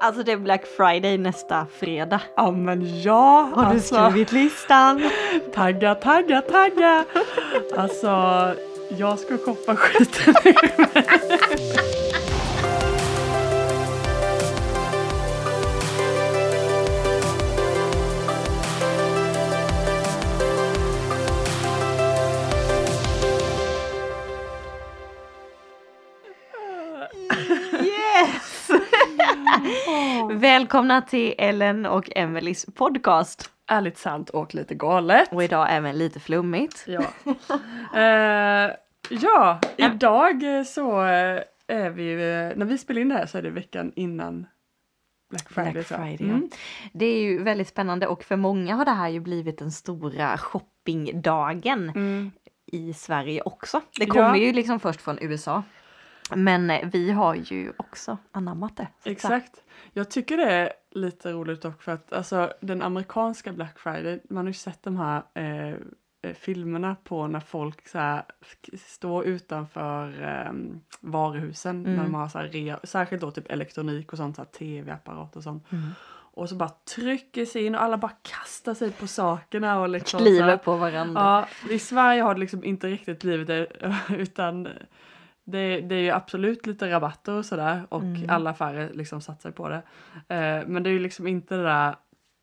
[0.00, 2.20] Alltså det är Black Friday nästa fredag.
[2.36, 3.50] Ja men ja!
[3.54, 5.10] Har du alltså, skrivit listan?
[5.54, 7.04] Tagga, tagga, tagga!
[7.76, 8.08] Alltså,
[8.98, 10.34] jag ska shoppa skiten
[30.36, 33.50] Välkomna till Ellen och Emelies podcast.
[33.66, 35.32] Ärligt sant och lite galet.
[35.32, 36.84] Och idag även lite flummigt.
[36.86, 37.02] Ja.
[38.00, 38.70] Eh,
[39.10, 43.38] ja, idag så eh, är vi ju, eh, när vi spelar in det här så
[43.38, 44.46] är det veckan innan
[45.30, 45.72] Black Friday.
[45.72, 45.86] Black.
[45.86, 46.48] Friday, Mm.
[46.50, 46.56] ja.
[46.92, 50.38] Det är ju väldigt spännande och för många har det här ju blivit den stora
[50.38, 52.30] shoppingdagen Mm.
[52.72, 53.80] i Sverige också.
[53.98, 54.36] Det kommer Ja.
[54.36, 55.62] ju liksom först från USA.
[56.34, 58.88] Men eh, vi har ju också anammat det.
[59.04, 59.62] Exakt.
[59.92, 64.44] Jag tycker det är lite roligt dock för att alltså, den amerikanska Black Friday, man
[64.44, 65.68] har ju sett de här eh,
[66.22, 68.22] eh, filmerna på när folk så här,
[68.86, 70.52] står utanför eh,
[71.00, 72.04] varuhusen när Mm.
[72.04, 75.72] de har så här, rea, särskilt då typ elektronik och sånt, så tv-apparat och sånt.
[75.72, 75.90] Mm.
[76.38, 80.20] Och så bara trycker sig in och alla bara kastar sig på sakerna och liksom
[80.20, 81.20] så Kliver på varandra.
[81.20, 83.66] Ja, i Sverige har det liksom inte riktigt blivit det
[84.10, 84.68] utan
[85.46, 88.30] det, det är ju absolut lite rabatter och sådär och Mm.
[88.30, 89.82] alla affärer liksom satsar på det.
[90.34, 91.96] Eh, men det är ju liksom inte det där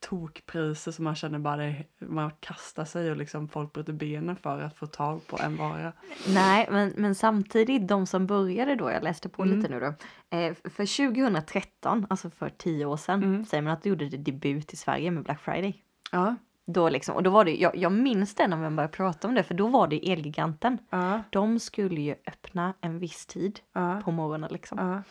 [0.09, 4.61] tokpriser som man känner bara det, man kastar sig och liksom folk bryter benen för
[4.61, 5.93] att få tag på en vara.
[6.27, 9.57] Nej, men, men samtidigt de som började då, jag läste på Mm.
[9.57, 9.93] lite nu då.
[10.37, 13.45] Eh, för 2013, alltså för tio år sedan, Mm.
[13.45, 15.83] säger man att det gjorde det debut i Sverige med Black Friday.
[16.11, 16.35] Ja,
[16.65, 19.35] Då liksom, och då var det, jag, jag minns det när man började prata om
[19.35, 20.77] det, för då var det Elgiganten.
[20.89, 24.01] ja, De skulle ju öppna en viss tid ja.
[24.05, 24.77] på morgonen liksom.
[24.77, 25.03] ja.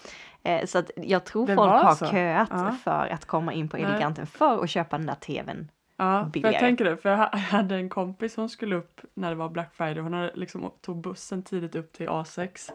[0.51, 2.07] Eh, så att jag tror Det folk har så?
[2.07, 3.77] köat för att komma in på.
[3.77, 5.71] Elgiganten för att köpa den där tvn.
[5.97, 9.31] Ja, jag tänker det, för jag ha- jag hade en kompis som skulle upp när
[9.31, 10.03] det var Black Friday.
[10.03, 12.75] Hon hade liksom tog bussen tidigt upp till A6 eh,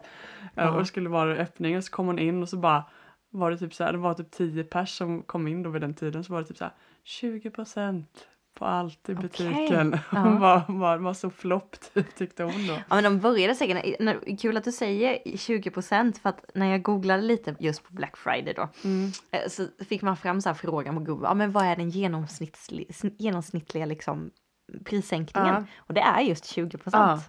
[0.54, 0.70] Ja.
[0.70, 2.84] och skulle vara öppning och så kom hon in och så bara
[3.30, 5.82] var det typ så här, det var typ 10 pers som kom in då vid
[5.82, 6.72] den tiden så var det typ så här
[7.04, 7.50] 20
[8.58, 9.98] på allt i butiken.
[10.12, 10.18] Ja.
[10.18, 12.72] Hon var, var, var så flopp typ, tyckte hon då.
[12.88, 16.82] Ja men de började säkert, när- kul att du säger 20% för att när jag
[16.82, 19.10] googlade lite just på Black Friday då Mm.
[19.30, 22.86] eh, så fick man fram så frågan på Google, ja men vad är den genomsnittliga,
[23.18, 24.30] genomsnittliga liksom
[24.84, 25.54] prissänkningen?
[25.54, 25.64] Ja.
[25.78, 26.78] Och det är just 20%.
[26.92, 27.20] Ja.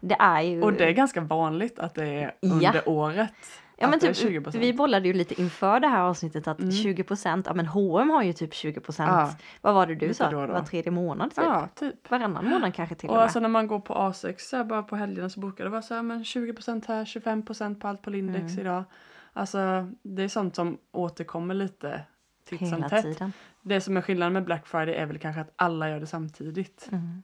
[0.00, 0.62] Det är ju...
[0.62, 3.34] Och det är ganska vanligt att det är under året.
[3.76, 4.58] Ja men typ, 20%.
[4.58, 6.70] vi bollade ju lite inför det här avsnittet att Mm.
[6.70, 9.34] 20%, ja men H&M har ju typ 20%, Ja.
[9.60, 10.30] vad var det du Lite sa?
[10.30, 10.52] då och då.
[10.52, 11.44] Var tredje månad typ?
[11.44, 12.10] Ja, typ.
[12.10, 13.22] Varannan månad kanske till och, Och med.
[13.22, 15.82] alltså när man går på A6 så här, bara på helgerna så brukar det vara
[15.82, 18.58] så här men 20% här, 25% på allt på Lindex Mm.
[18.60, 18.84] idag.
[19.32, 22.00] Alltså det är sånt som återkommer lite
[22.48, 23.02] titt som tätt.
[23.02, 23.32] tiden.
[23.62, 26.88] Det som är skillnaden med Black Friday är väl kanske att alla gör det samtidigt.
[26.92, 27.22] Mm.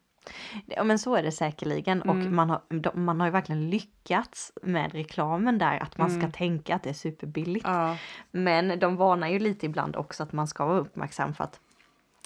[0.67, 2.37] Ja men så är det säkerligen och Mm.
[2.37, 6.33] man har, man har ju verkligen lyckats med reklamen där att man ska Mm.
[6.33, 7.67] tänka att det är superbilligt.
[7.67, 7.97] Ja,
[8.31, 11.61] Men de varnar ju lite ibland också att man ska vara uppmärksam för att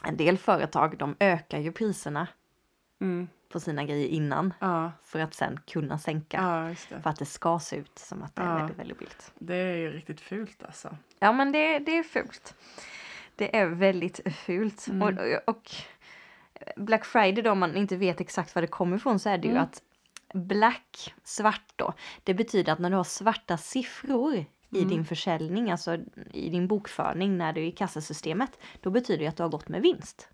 [0.05, 2.29] en del företag de ökar ju priserna
[3.01, 6.37] mm, på sina grejer innan ja, för att sen kunna sänka.
[6.37, 6.75] ja.
[7.03, 9.33] För att det ska se ut som att det är väldigt, väldigt billigt.
[9.39, 10.97] Det är ju riktigt fult alltså.
[11.19, 12.55] Ja men det, det är fult.
[13.37, 14.87] Det är väldigt fult.
[14.89, 15.03] Mm.
[15.03, 15.71] Och, och
[16.77, 19.47] Black Friday då, om man inte vet exakt var det kommer ifrån så är det
[19.49, 19.62] ju Mm.
[19.62, 19.83] att
[20.34, 21.93] black, svart då,
[22.25, 24.47] det betyder att när du har svarta siffror i
[24.78, 24.89] Mm.
[24.89, 25.99] din försäljning, alltså
[26.33, 29.69] i din bokföring när du är i kassasystemet, då betyder det att du har gått
[29.69, 30.28] med vinst.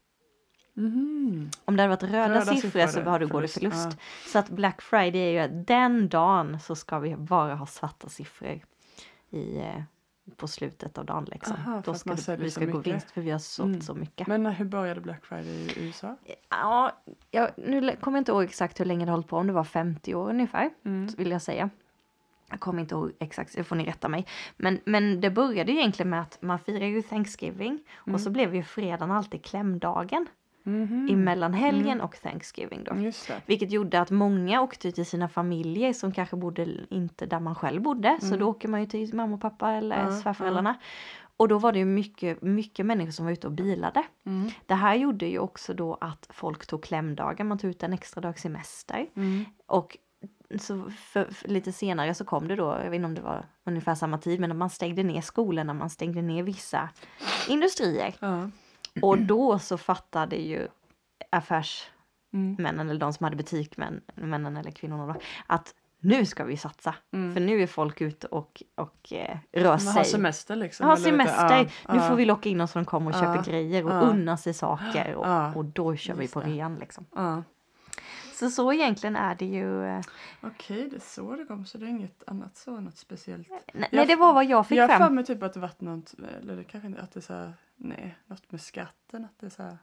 [0.75, 1.51] Mhm.
[1.65, 3.99] Om det hade varit röda, Röda siffror, siffror så har du gått i förlust, förlust.
[4.27, 8.09] Så att Black Friday är ju att den dagen så ska vi bara ha svarta
[8.09, 8.61] siffror
[9.31, 9.83] i, eh,
[10.37, 11.57] på slutet av dagen liksom.
[11.57, 13.81] Aha, Då ska det, vi ska gå vinst för vi har sålt Mm.
[13.81, 14.27] så mycket.
[14.27, 16.17] Men hur började Black Friday i USA?
[16.49, 16.93] Ja,
[17.31, 19.65] jag, nu kommer jag inte ihåg exakt hur länge det hållit på, om det var
[19.65, 21.07] 50 år ungefär, Mm.
[21.17, 21.71] vill jag säga.
[22.51, 24.27] Jag kommer inte ihåg exakt, det får ni rätta mig.
[24.57, 28.19] Men, men det började ju egentligen med att man firar ju Thanksgiving och Mm.
[28.21, 30.27] så blev ju fredagen alltid klämdagen
[30.69, 31.09] Mhm.
[31.11, 32.05] emellan helgen Mm.
[32.05, 32.95] och Thanksgiving då.
[33.47, 37.83] Vilket gjorde att många åkte till sina familjer som kanske bodde inte där man själv
[37.83, 38.17] bodde.
[38.21, 38.39] Så Mm.
[38.39, 40.75] då åker man ju till mamma och pappa eller Ja, svärföräldrarna.
[41.37, 44.03] Och då var det ju mycket, mycket människor som var ute och bilade.
[44.27, 44.51] Mm.
[44.67, 48.21] Det här gjorde ju också då att folk tog klämdagar, man tog ut en extra
[48.21, 49.07] dag semester.
[49.17, 49.45] Mm.
[49.67, 49.97] Och
[50.61, 53.47] så för, för lite senare så kom det då, jag vet inte om det var
[53.65, 56.89] ungefär samma tid, men man stängde ner skolorna, man stängde ner vissa
[57.49, 58.15] industrier.
[58.21, 58.51] Ja.
[59.03, 60.69] Och då så fattade ju
[61.31, 62.89] affärsmännen Mm.
[62.91, 66.95] eller de som hade butik, men, männen eller kvinnorna då, att nu ska vi satsa.
[67.13, 67.35] Mm.
[67.35, 69.93] För nu är folk ute och, och eh, rör sig.
[69.93, 70.87] har semester liksom.
[70.89, 71.73] Ja, eller lite- semester.
[71.89, 73.21] ja, nu får vi locka in oss så de kommer och Ja.
[73.35, 74.01] köper grejer och Ja.
[74.01, 76.47] unnar sig saker och, och då kör vi på det.
[76.51, 77.07] rean liksom.
[78.35, 79.85] Så så egentligen är det ju.
[79.85, 80.01] eh,
[80.41, 81.67] Okej, det är så det kom.
[81.67, 83.49] Så det är inget annat så, något speciellt.
[83.51, 85.15] Nej, Jag nej det var vad jag fick jag har för fram.
[85.15, 87.53] mig typ att det varit något, eller det kanske inte, att det är så här,
[87.79, 89.79] nej, något med skatten, att det är så här.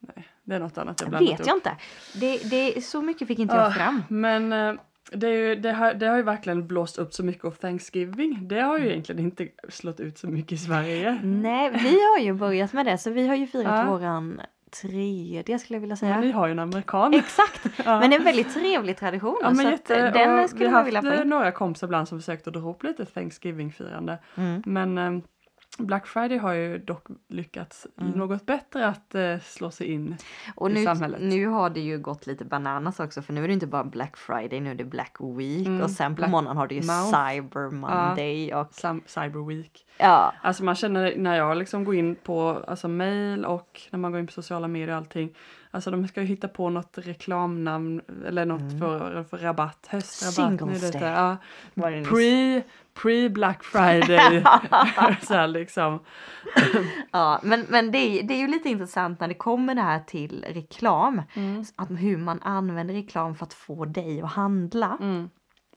[0.00, 1.46] Nej, det är något annat jag blandat Vet ihop.
[1.48, 1.76] jag inte.
[2.20, 4.02] Det, det, så mycket fick inte Ah, jag fram.
[4.08, 4.74] Men eh,
[5.12, 8.48] det, är ju, det, har, det har ju verkligen blåst upp så mycket av Thanksgiving.
[8.48, 11.20] Det har ju egentligen inte slått ut så mycket i Sverige.
[11.22, 13.90] Nej, vi har ju börjat med det så vi har ju firat Ja.
[13.90, 14.40] våran
[14.82, 16.14] tredje skulle jag vilja säga.
[16.14, 17.14] Men ni har ju en amerikan.
[17.14, 18.00] Exakt, Ja.
[18.00, 19.36] men det är en väldigt trevlig tradition.
[19.42, 21.86] Ja, men så jätte, den och skulle vi har vilja haft få eh, några kompisar
[21.86, 24.18] ibland som försökt att dra ihop lite Thanksgiving-firande.
[24.34, 24.62] Mm.
[24.66, 25.22] Men eh,
[25.78, 28.12] Black Friday har ju dock lyckats Mm.
[28.12, 30.16] något bättre att eh, slå sig in.
[30.54, 31.20] Och i nu, samhället.
[31.22, 34.16] nu har det ju gått lite bananas också för nu är det inte bara Black
[34.16, 36.80] Friday, nu är det Black Week Mm, och sen på Black morgonen har du ju
[36.80, 37.04] Mouth.
[37.30, 39.86] Cyber Monday och Sam- Cyber Week.
[39.98, 40.34] ja.
[40.42, 44.20] Alltså man känner när jag liksom går in på alltså mail och när man går
[44.20, 45.34] in på sociala medier och allting.
[45.78, 48.78] Alltså de ska ju hitta på något reklamnamn eller något Mm.
[48.78, 50.50] för, för rabatt, höstrabatt.
[50.50, 51.02] nu Singles Day.
[51.02, 51.36] Ja,
[52.04, 52.62] pre,
[53.02, 54.42] pre Black Friday.
[55.22, 55.98] så här liksom.
[57.10, 60.00] Ja, men, men det, är, det är ju lite intressant när det kommer det här
[60.00, 61.22] till reklam.
[61.34, 61.64] Mm.
[61.76, 64.96] Att hur man använder reklam för att få dig att handla.
[65.00, 65.30] Mm.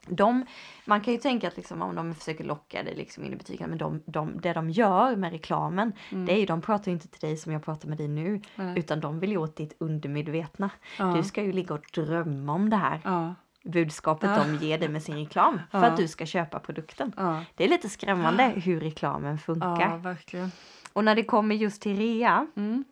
[0.08, 0.46] De,
[0.86, 3.70] man kan ju tänka att liksom, om de försöker locka dig liksom in i butiken,
[3.70, 6.26] men de, de, det de gör med reklamen, Mm.
[6.26, 8.80] det är ju, de pratar inte till dig som jag pratar med dig nu, Nej.
[8.80, 10.70] utan de vill ju åt ditt undermedvetna.
[11.00, 11.06] Ja.
[11.06, 14.44] Du ska ju ligga och drömma om det här Ja, budskapet Ja.
[14.44, 17.14] de ger dig med sin reklam för att du ska köpa produkten.
[17.56, 19.98] Det är lite skrämmande hur reklamen ja, funkar.
[19.98, 20.52] verkligen.
[20.94, 22.84] Och när det kommer just till rea, Mm.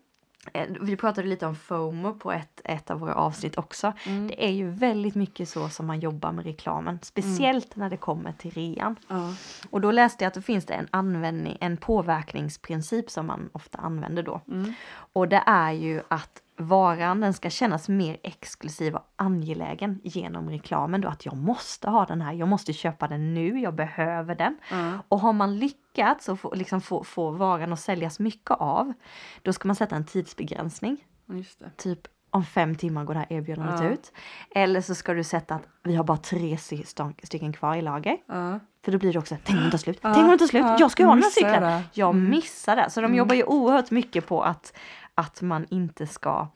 [0.52, 3.92] Eh, vi pratade lite om FOMO på ett, ett av våra avsnitt också.
[4.06, 4.28] Mm.
[4.28, 8.32] Det är ju väldigt mycket så som man jobbar med reklamen, speciellt när det kommer
[8.32, 8.96] till rean.
[9.08, 9.34] Ja.
[9.70, 13.78] Och då läste jag att det finns det en användning, en påverkningsprincip som man ofta
[13.78, 14.40] använder då.
[14.48, 14.74] Mm.
[15.12, 21.00] Och det är ju att varan den ska kännas mer exklusiv och angelägen genom reklamen
[21.00, 24.58] då att jag måste ha den här, jag måste köpa den nu, jag behöver den.
[25.08, 25.79] Och har man lyckats
[26.28, 28.92] och få, liksom få, få varan att säljas mycket av,
[29.42, 31.04] då ska man sätta en tidsbegränsning.
[31.58, 31.70] Det.
[31.76, 31.98] Typ
[32.30, 33.88] om fem timmar går det här erbjudandet Ja.
[33.88, 34.12] ut.
[34.54, 36.56] Eller så ska du sätta att vi har bara tre
[37.22, 38.16] stycken kvar i lager.
[38.26, 38.60] Ja.
[38.84, 40.46] För då blir det också, tänk om den tar slut, Ja, tänk om den tar
[40.46, 41.62] slut, ja, jag ska ju ha den här cykeln.
[41.62, 41.82] det?
[41.92, 42.30] Jag Mm.
[42.30, 42.90] missar det.
[42.90, 43.18] Så de Mm.
[43.18, 44.76] jobbar ju oerhört mycket på att,
[45.14, 46.48] att man inte ska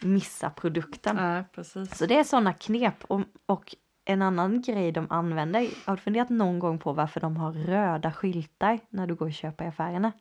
[0.00, 1.44] missa produkten.
[1.96, 3.04] Så det är sådana knep.
[3.04, 7.36] Och, och en annan grej de använder, har du funderat någon gång på varför de
[7.36, 10.12] har röda skyltar när du går och köper i affärerna?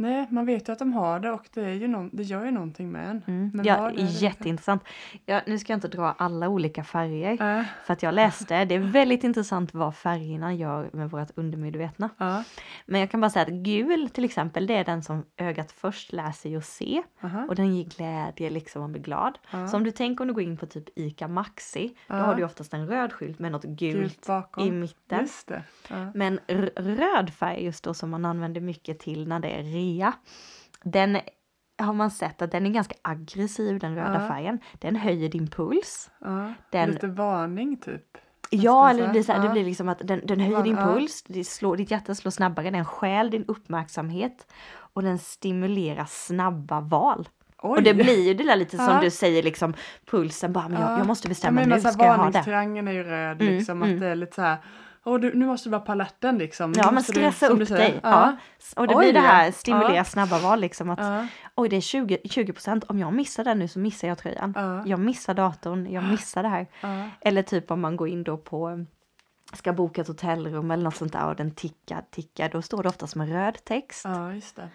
[0.00, 2.44] Nej, man vet ju att de har det och det, är ju någon, det gör
[2.44, 3.22] ju någonting med en.
[3.26, 3.50] Mm.
[3.54, 4.82] Men ja, jätteintressant.
[5.26, 7.58] Ja, nu ska jag inte dra alla olika färger.
[7.58, 12.10] Äh, För att jag läste, det är väldigt intressant vad färgerna gör med vårt undermedvetna.
[12.18, 12.44] ja,
[12.86, 16.12] Men jag kan bara säga att gul till exempel, det är den som ögat först
[16.12, 17.02] lär sig att se.
[17.22, 19.38] aha, Och den ger glädje liksom, man blir glad.
[19.50, 19.68] ja.
[19.68, 22.22] Så om du tänker om du går in på typ ICA Maxi, då Ja.
[22.22, 25.28] har du oftast en röd skylt med något gult, Gult i mitten.
[26.14, 26.40] Men
[26.76, 29.62] röd färg just då som man använder mycket till när det är
[29.96, 30.12] rea,
[30.82, 31.18] den
[31.82, 34.28] har man sett att den är ganska aggressiv den röda Ja.
[34.28, 34.58] färgen.
[34.78, 36.10] Den höjer din puls.
[36.20, 36.52] Ja.
[36.70, 38.02] Den- Lite varning typ.
[38.50, 39.52] Ja, eller det blir, så här, det Ja.
[39.52, 40.84] blir liksom att den, den höjer Ja, din ja.
[40.86, 46.80] puls, det slår, ditt hjärta slår snabbare, den stjäl din uppmärksamhet och den stimulerar snabba
[46.80, 47.28] val.
[47.62, 47.76] Oj.
[47.76, 49.00] Och det blir ju det där lite som Ja.
[49.00, 49.74] du säger liksom
[50.10, 50.98] pulsen bara, men jag, Ja.
[50.98, 52.22] jag måste bestämma menar nu, så här, ska jag ha det?
[52.22, 53.82] varningstriangeln är ju röd Mm, liksom.
[53.82, 53.94] mm.
[53.94, 54.56] Att det är lite så här.
[55.08, 56.72] Åh, du, nu måste du vara på alerten liksom.
[56.76, 58.00] Ja, men stressa som du upp dig.
[58.02, 58.36] Ja.
[58.76, 59.24] Och det Oj, blir det ja.
[59.26, 60.04] här stimulera Ja.
[60.04, 61.26] snabba val liksom att Ja.
[61.54, 62.54] oj det är 20, 20
[62.88, 64.52] om jag missar den nu så missar jag tröjan.
[64.56, 64.82] Ja.
[64.86, 66.66] Jag missar datorn, jag missar det här.
[66.80, 67.04] Ja.
[67.20, 68.84] Eller typ om man går in då på
[69.52, 72.88] ska boka ett hotellrum eller något sånt där och den tickar, tickar, då står det
[72.88, 74.04] oftast med röd text.
[74.04, 74.68] ja, just det.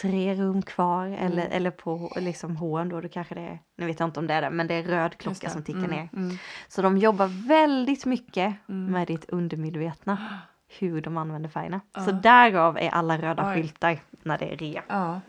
[0.00, 1.52] Tre rum kvar eller, Mm.
[1.52, 4.34] eller på liksom H&M då, då kanske det är, nu vet jag inte om det
[4.34, 6.08] är det, men det är röd klocka som tickar Mm, ner.
[6.12, 6.36] Mm.
[6.68, 8.92] Så de jobbar väldigt mycket Mm.
[8.92, 10.18] med ditt undermedvetna,
[10.78, 11.80] hur de använder färgerna.
[11.94, 12.00] Ja.
[12.04, 13.54] Så därav är alla röda Oj.
[13.54, 14.82] skyltar när det är rea.
[14.88, 15.20] Ja.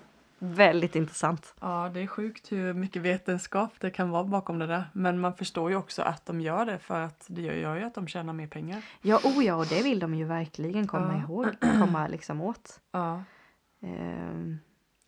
[0.43, 1.53] Väldigt intressant.
[1.61, 4.83] ja, det är sjukt hur mycket vetenskap det kan vara bakom det där.
[4.93, 7.93] Men man förstår ju också att de gör det för att det gör ju att
[7.95, 8.81] de tjänar mer pengar.
[9.01, 11.21] Ja, oh ja, och det vill de ju verkligen komma Ja.
[11.23, 11.47] ihåg,
[11.79, 12.79] komma liksom åt.
[12.91, 13.23] Ja,
[13.81, 14.59] Ehm,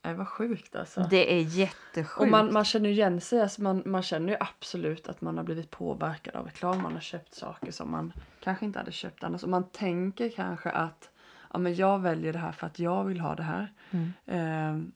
[0.01, 1.07] det var sjukt alltså.
[1.09, 2.19] det är jättesjukt.
[2.21, 5.37] Och man, man känner ju igen sig, alltså man, man känner ju absolut att man
[5.37, 6.81] har blivit påverkad av reklam.
[6.81, 9.43] Man har köpt saker som man kanske inte hade köpt annars.
[9.43, 11.09] Och man tänker kanske att
[11.53, 13.73] ja, men jag väljer det här för att jag vill ha det här.
[13.91, 14.13] Mm.
[14.25, 14.91] Ehm,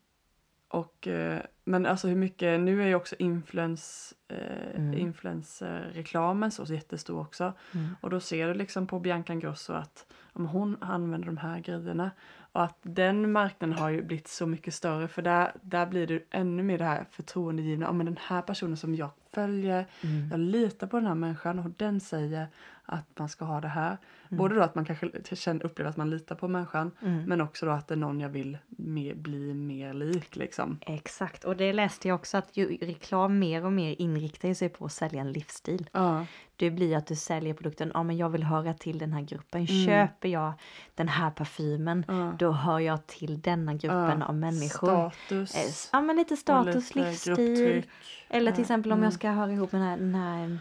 [0.69, 4.93] och, eh, men alltså hur mycket, nu är ju också influens, eh, Mm.
[4.97, 7.53] influencerreklamen så jättestor också.
[7.73, 7.95] Mm.
[8.01, 12.11] Och då ser du liksom på Bianca Ingrosso att om hon använder de här grejerna
[12.57, 16.23] och att den marknaden har ju blivit så mycket större för där, där blir det
[16.29, 17.85] ännu mer det här förtroendegivna.
[17.85, 20.29] Ja, men den här personen som jag följer, Mm.
[20.31, 22.47] jag litar på den här människan och den säger
[22.89, 23.97] att man ska ha det här.
[24.29, 24.37] Mm.
[24.37, 27.23] Både då att man kanske känner, upplever att man litar på människan Mm.
[27.23, 30.79] men också då att det är någon jag vill mer, bli mer lik liksom.
[30.81, 34.85] Exakt, och det läste jag också att ju reklam mer och mer inriktar sig på
[34.85, 35.89] att sälja en livsstil.
[35.91, 36.25] Ja,
[36.55, 39.65] Det blir att du säljer produkten, ja men jag vill höra till den här gruppen.
[39.65, 39.85] Mm.
[39.85, 40.53] Köper jag
[40.95, 42.33] den här parfymen, ja.
[42.39, 45.09] då hör jag till denna gruppen Ja, av människor.
[45.09, 45.55] Status.
[45.55, 47.35] Eh, Ja men lite status, lite livsstil.
[47.35, 47.89] grupptryck.
[48.29, 49.03] Eller till exempel om mm.
[49.03, 50.59] jag ska höra ihop med den här, den här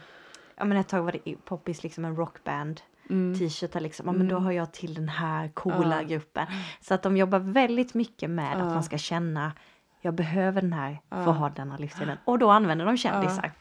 [0.57, 3.39] ja men ett tag var det poppis liksom en rockband Mm.
[3.39, 4.45] t-shirtar liksom, ja men då Mm.
[4.45, 6.09] hör jag till den här coola Ja.
[6.09, 6.47] gruppen.
[6.81, 8.65] Så att de jobbar väldigt mycket med att Ja.
[8.65, 9.53] man ska känna
[10.01, 12.19] jag behöver den här för att ha denna livsstilen.
[12.25, 13.53] Och då använder de kändisar.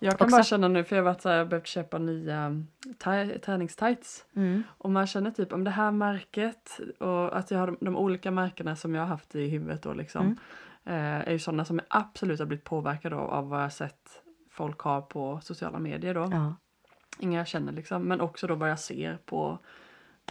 [0.00, 2.62] Jag kan Också- bara känna nu, för jag har här, jag har behövt köpa nya
[2.98, 4.24] ta- träningstights.
[4.36, 4.62] Mm.
[4.78, 8.30] Och man känner typ om det här märket och att jag har de, de olika
[8.30, 10.22] märkena som jag har haft i huvudet då liksom.
[10.86, 11.18] Mm.
[11.20, 14.22] Eh, är ju sådana som jag absolut har blivit påverkade av, av vad jag sett
[14.54, 16.28] folk har på sociala medier då.
[16.32, 16.54] Ja.
[17.18, 19.58] Inga jag känner liksom, men också då vad jag ser på,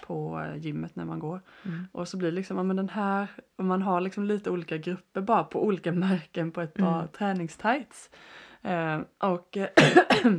[0.07, 1.41] på eh, gymmet när man går.
[1.65, 1.87] Mm.
[1.91, 4.77] Och så blir det liksom, ja men den här, och man har liksom lite olika
[4.77, 7.07] grupper bara på olika märken på ett par Mm.
[7.07, 8.09] träningstights.
[8.61, 9.67] Eh, och eh,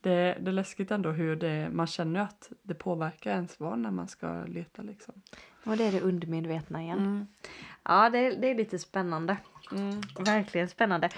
[0.00, 3.90] det, det är läskigt ändå hur det, man känner att det påverkar ens val när
[3.90, 5.14] man ska leta liksom.
[5.64, 6.98] Och det är det undermedvetna igen.
[6.98, 7.26] Mm.
[7.82, 9.36] Ja, det, är- det är lite spännande.
[9.72, 10.00] Mm.
[10.24, 11.08] Verkligen spännande.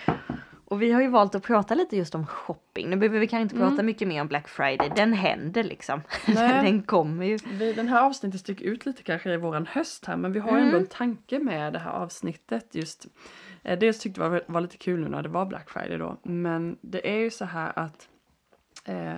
[0.67, 2.91] Och vi har ju valt att prata lite just om shopping.
[2.91, 3.87] Nu behöver vi kanske inte prata Mm.
[3.87, 4.93] mycket mer om Black Friday.
[4.97, 6.01] Den händer liksom.
[6.27, 6.63] Nej.
[6.65, 7.39] Den kommer ju.
[7.53, 10.51] Vi, den här avsnittet sticker ut lite kanske i våran höst här men vi har
[10.51, 10.67] ju Mm.
[10.67, 13.07] ändå en tanke med det här avsnittet just.
[13.63, 16.17] Eh, dels tyckte jag var, var lite kul nu när det var Black Friday då
[16.23, 18.09] men det är ju så här att
[18.85, 19.17] eh,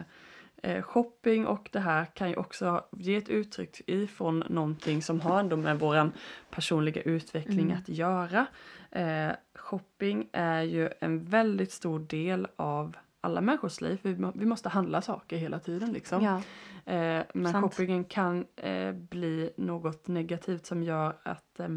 [0.62, 5.41] eh, shopping och det här kan ju också ge ett uttryck ifrån någonting som har
[5.41, 6.12] ändå med våran
[6.50, 7.79] personliga utveckling Mm.
[7.79, 8.47] att göra.
[8.97, 13.99] Eh, shopping är ju en väldigt stor del av alla människors liv.
[14.03, 16.23] Vi, må- vi måste handla saker hela tiden liksom.
[16.23, 16.37] Ja.
[16.93, 17.65] Eh, men Sant.
[17.65, 21.69] shoppingen kan eh, bli något negativt som gör att eh,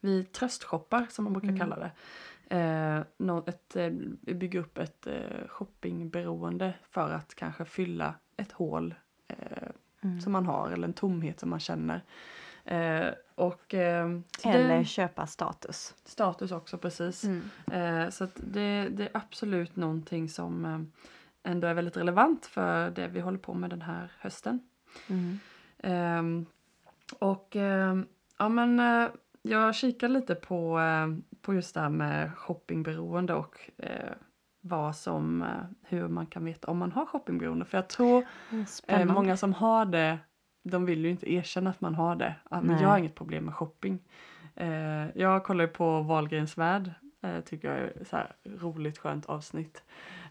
[0.00, 1.58] vi tröstshoppar som man brukar Mm.
[1.58, 1.90] kalla det.
[2.56, 8.52] Eh, nå- ett, eh, vi bygger upp ett eh, shoppingberoende för att kanske fylla ett
[8.52, 8.94] hål
[9.28, 9.68] eh,
[10.02, 10.20] Mm.
[10.20, 12.02] som man har eller en tomhet som man känner.
[12.64, 14.10] Eh, och eh,
[14.44, 15.94] Eller det, köpa status.
[16.04, 17.24] status också precis.
[17.24, 17.42] Mm.
[17.72, 23.08] Eh, så det, det är absolut någonting som eh, ändå är väldigt relevant för det
[23.08, 24.60] vi håller på med den här hösten.
[25.08, 25.38] Mm.
[25.78, 26.46] Ehm,
[27.18, 28.06] och ehm,
[28.38, 29.08] ja men eh,
[29.42, 31.06] jag kikar lite på, eh,
[31.42, 34.12] på just det här med shoppingberoende och eh,
[34.60, 35.44] vad som,
[35.82, 37.64] hur man kan veta om man har shoppingberoende.
[37.64, 38.26] För jag tror
[38.66, 39.14] Spännande.
[39.14, 40.18] många som har det,
[40.70, 42.34] de vill ju inte erkänna att man har det.
[42.50, 42.82] Att, men Nej.
[42.82, 43.98] jag har inget problem med shopping.
[44.56, 46.90] Eh, jag kollar ju på Wahlgrens värld,
[47.22, 49.82] eh, tycker jag är så här roligt skönt avsnitt.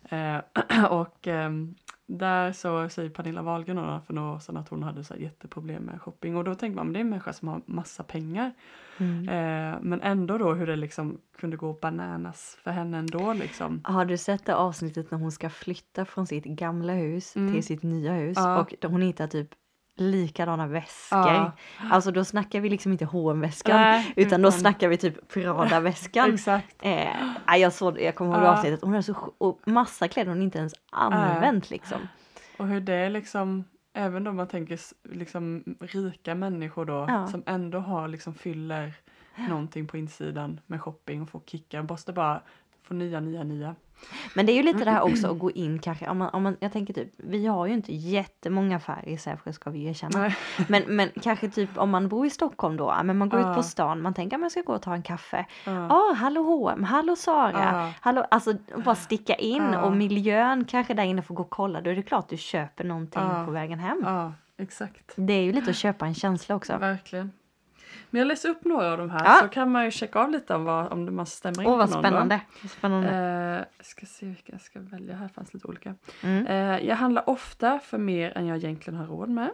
[0.09, 0.37] Eh,
[0.89, 1.75] och ehm,
[2.05, 6.01] där så säger Pernilla Wahlgren för några år sedan att hon hade så jätteproblem med
[6.01, 8.51] shopping och då tänker man men det är en människa som har massa pengar
[8.99, 9.29] Mm.
[9.29, 13.81] eh, men ändå då hur det liksom kunde gå bananas för henne ändå liksom.
[13.83, 17.53] Har du sett det avsnittet när hon ska flytta från sitt gamla hus Mm.
[17.53, 18.59] till sitt nya hus Ja.
[18.59, 19.49] och hon hittar typ
[19.97, 21.19] likadana väskor.
[21.19, 21.51] Ja.
[21.91, 26.29] Alltså då snackar vi liksom inte H&M-väskan Nej, utan då snackar vi typ Prada-väskan.
[26.33, 26.75] Exakt.
[26.81, 28.51] Eh, jag, såg, jag kommer ihåg Ja.
[28.51, 31.97] avsnittet, hon har så och massa kläder hon inte ens använt liksom.
[32.57, 33.63] Och hur det är liksom,
[33.93, 34.79] även då man tänker
[35.15, 37.27] liksom rika människor då Ja.
[37.27, 38.93] som ändå har liksom fyller
[39.49, 42.41] någonting på insidan med shopping och får kickar, måste bara
[42.87, 43.75] få nya, nya, nya.
[44.35, 46.43] Men det är ju lite det här också att gå in kanske, om man, om
[46.43, 49.89] man, jag tänker typ, vi har ju inte jättemånga affärer i Sävsjö ska vi ju
[49.89, 50.19] erkänna.
[50.19, 50.35] Nej.
[50.67, 53.53] Men, men kanske typ om man bor i Stockholm då, men man går ut Ja.
[53.55, 55.45] på stan, man tänker att man ska gå och ta en kaffe.
[55.65, 55.87] Ja.
[55.89, 57.93] Ja, hallå H&M, hallå Sara, Ja.
[58.01, 58.53] hallå, alltså
[58.85, 62.03] bara sticka in och miljön kanske där inne får gå och kolla, då är det
[62.03, 64.01] klart du köper någonting på vägen hem.
[64.05, 65.13] ja, exakt.
[65.15, 66.77] Det är ju lite att köpa en känsla också.
[66.77, 67.31] Verkligen.
[68.09, 69.39] Men jag läser upp några av de här Ja.
[69.41, 71.87] så kan man ju checka av lite om, vad, om man stämmer in Åh vad
[71.91, 72.03] på någon.
[72.03, 72.09] då.
[72.09, 72.41] spännande.
[72.69, 73.09] spännande.
[73.09, 75.15] Eh, jag ska se vilka jag ska välja.
[75.15, 75.95] Här fanns lite olika.
[76.23, 76.47] Mm.
[76.47, 79.49] Eh, jag handlar ofta för mer än jag egentligen har råd med.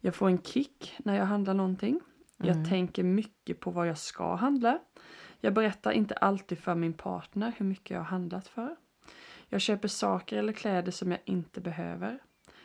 [0.00, 2.00] Jag får en kick när jag handlar någonting.
[2.36, 2.68] Jag Mm.
[2.68, 4.78] tänker mycket på vad jag ska handla.
[5.40, 8.76] Jag berättar inte alltid för min partner hur mycket jag har handlat för.
[9.48, 12.18] Jag köper saker eller kläder som jag inte behöver.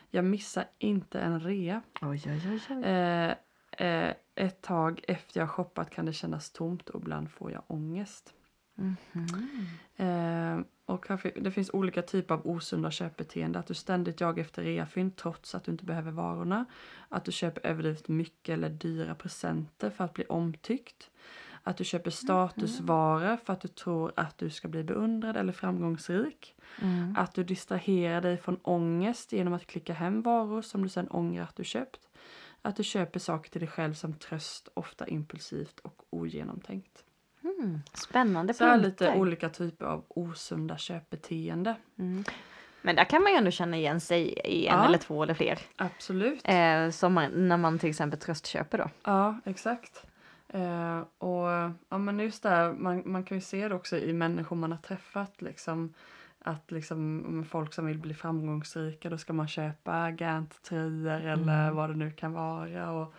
[0.09, 1.81] Jag missar inte en rea.
[2.01, 2.83] Oj, oj, oj.
[2.83, 3.33] Eh,
[3.77, 8.33] Eh, ett tag efter jag shoppat kan det kännas tomt och ibland får jag ångest.
[8.75, 9.67] Mhm.
[9.95, 11.05] Eh, och
[11.35, 13.59] det finns olika typer av osunda köpbeteende.
[13.59, 16.65] Att du ständigt jagar efter reafynd trots att du inte behöver varorna.
[17.09, 21.09] Att du köper överdrivet mycket eller dyra presenter för att bli omtyckt.
[21.63, 26.55] Att du köper statusvaror för att du tror att du ska bli beundrad eller framgångsrik.
[26.81, 27.15] Mm.
[27.17, 31.43] Att du distraherar dig från ångest genom att klicka hem varor som du sen ångrar
[31.43, 32.08] att du köpt.
[32.61, 37.03] Att du köper saker till dig själv som tröst, ofta impulsivt och ogenomtänkt.
[37.43, 37.79] Mm.
[37.93, 38.89] Spännande Så här punkter.
[38.89, 41.75] lite olika typer av osunda köpbeteende.
[41.99, 42.23] Mm.
[42.81, 44.85] Men där kan man ju ändå känna igen sig i en Ja.
[44.85, 45.59] eller två eller fler.
[45.75, 46.41] Absolut.
[46.43, 48.89] Eh, som man, när man till exempel tröstköper då.
[49.03, 50.05] Ja, exakt.
[50.47, 51.47] Eh, och
[51.89, 54.79] ja, men just där, man, man kan ju se det också i människor man har
[54.79, 55.41] träffat.
[55.41, 55.93] Liksom,
[56.41, 61.75] att liksom, om folk som vill bli framgångsrika då ska man köpa Gant-tröjor eller Mm.
[61.75, 62.91] vad det nu kan vara.
[62.91, 63.13] Och,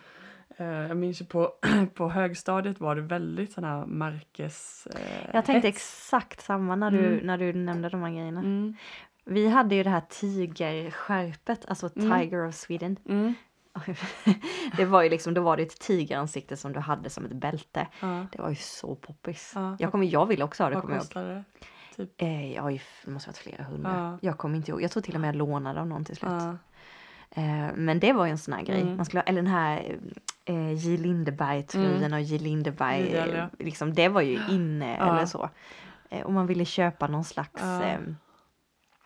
[0.57, 1.53] eh, jag minns ju på,
[1.95, 4.87] på högstadiet var det väldigt sån här märkes...
[4.95, 5.77] Eh, Jag tänkte hets.
[5.77, 7.25] exakt samma när du, Mm.
[7.27, 8.39] när du nämnde de här grejerna.
[8.39, 8.75] Mm,
[9.25, 12.19] Vi hade ju det här tigerskärpet, alltså Mm.
[12.19, 12.97] Tiger of Sweden.
[13.09, 13.33] mm,
[14.77, 17.87] det var ju liksom, då var det ett tigeransikte som du hade som ett bälte.
[18.01, 18.25] ja.
[18.31, 19.51] Det var ju så poppis.
[19.55, 19.75] Ja.
[19.79, 21.43] Jag, kommer, jag ville också ha det, Vad kostar det?
[21.95, 22.21] Typ.
[22.21, 22.63] Eh, ja,
[23.05, 23.91] det måste ha varit flera hundra.
[23.95, 24.27] Ja.
[24.27, 24.81] Jag kommer inte ihåg.
[24.81, 26.31] Jag tror till och med jag lånade av någon till slut.
[26.31, 26.57] Ja.
[27.31, 28.81] Eh, men det var ju en sån här grej.
[28.81, 28.95] Mm.
[28.97, 29.97] Man skulle eller den här
[30.45, 30.97] eh, J.
[30.97, 32.37] Lindeberg-tröjan och J.
[32.37, 33.49] Lindeberg, JL, ja.
[33.59, 35.49] liksom, det var ju inne eller så.
[36.09, 37.99] Eh, och man ville köpa någon slags eh,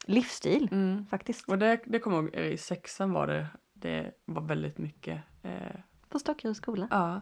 [0.06, 1.06] livsstil Mm.
[1.10, 1.50] faktiskt.
[1.50, 5.52] Och det, det kommer jag ihåg, i sexan var det, det var väldigt mycket eh,
[6.10, 6.88] På Stockeryds skola.
[6.92, 7.22] Ja.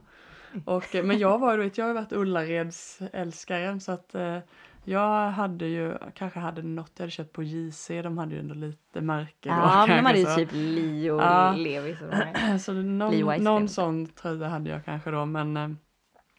[0.66, 4.16] Och, eh, men jag var ju, vet, jag har ju varit Ullareds älskaren så att
[4.16, 4.38] eh,
[4.84, 8.56] jag hade ju, kanske hade något jag hade köpt på JC, de hade ju ändå
[8.56, 9.56] lite märke då.
[9.56, 11.56] Ja, men de hade ju typ Li och Ja.
[11.58, 12.58] Levis och de här.
[12.66, 12.72] så.
[12.72, 15.70] Lee någon, någon sån tröja hade jag kanske då men eh,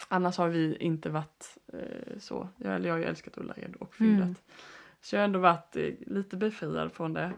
[0.09, 2.49] annars har vi inte varit eh, så.
[2.57, 4.25] Jag, eller jag har ju älskat Ullared och fyndat.
[4.25, 4.35] Mm.
[5.01, 7.33] Så jag har ändå varit eh, lite befriad från det.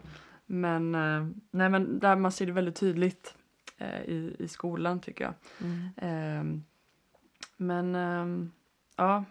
[0.45, 3.35] Men, eh, nej, men där man ser det väldigt tydligt
[3.77, 5.33] eh, i, i skolan tycker jag.
[5.61, 5.89] Mm.
[5.97, 6.63] Ehm,
[7.57, 8.51] men ehm,
[8.95, 9.23] ja,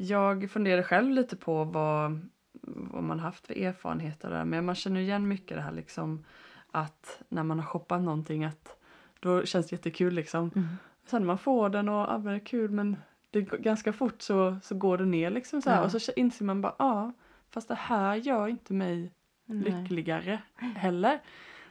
[0.00, 2.20] jag funderar själv lite på vad,
[2.62, 4.44] vad man haft för erfarenheter där.
[4.44, 6.24] Men man känner igen mycket det här liksom
[6.70, 8.76] att när man har shoppat någonting att
[9.20, 10.50] då känns det jättekul liksom.
[10.54, 10.68] Mm.
[11.06, 12.96] Sen när man får den och men det är kul men
[13.30, 15.76] det ganska fort så, så går det ner liksom så här.
[15.76, 15.84] Ja.
[15.84, 17.12] och så inser man bara ja,
[17.50, 19.12] fast det här gör inte mig
[19.44, 19.62] Nej.
[19.62, 21.20] lyckligare heller.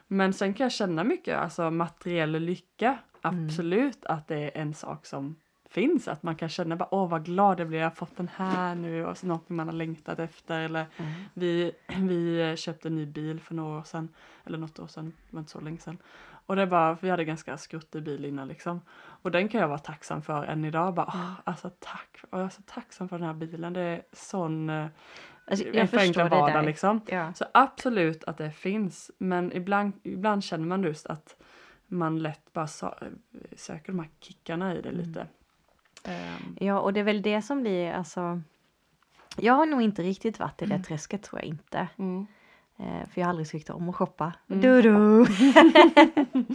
[0.07, 3.45] Men sen kan jag känna mycket, alltså materiell lycka, Mm.
[3.45, 5.35] absolut att det är en sak som
[5.69, 6.07] finns.
[6.07, 8.75] Att man kan känna bara åh vad glad jag blir, jag har fått den här
[8.75, 10.59] nu och så något man har längtat efter.
[10.61, 11.11] Eller Mm.
[11.33, 14.09] vi, vi köpte en ny bil för några år sedan,
[14.45, 15.97] eller något år sedan, det var inte så länge sedan.
[16.45, 18.81] Och det är bara, för vi hade ganska skruttig bil innan liksom.
[18.99, 20.93] Och den kan jag vara tacksam för än idag.
[20.93, 23.73] Bara, åh, alltså tack, jag är så tacksam för den här bilen.
[23.73, 24.87] Det är sån eh,
[25.49, 26.63] Alltså, en jag förenklad förstår det vardag där.
[26.67, 27.01] liksom.
[27.07, 27.33] Ja.
[27.33, 31.35] Så absolut att det finns, men ibland, ibland känner man just att
[31.87, 32.97] man lätt bara sa,
[33.55, 35.01] söker de här kickarna i det Mm.
[35.05, 35.21] lite.
[35.21, 35.27] Ehm,
[36.59, 38.41] ja, och det är väl det som blir alltså.
[39.37, 41.87] Jag har nog inte riktigt varit i det träsket tror jag inte.
[41.97, 42.27] mm.
[42.79, 44.33] Eh, för jag har aldrig tyckt om att shoppa.
[44.49, 44.61] Mm.
[44.61, 45.27] Du -du.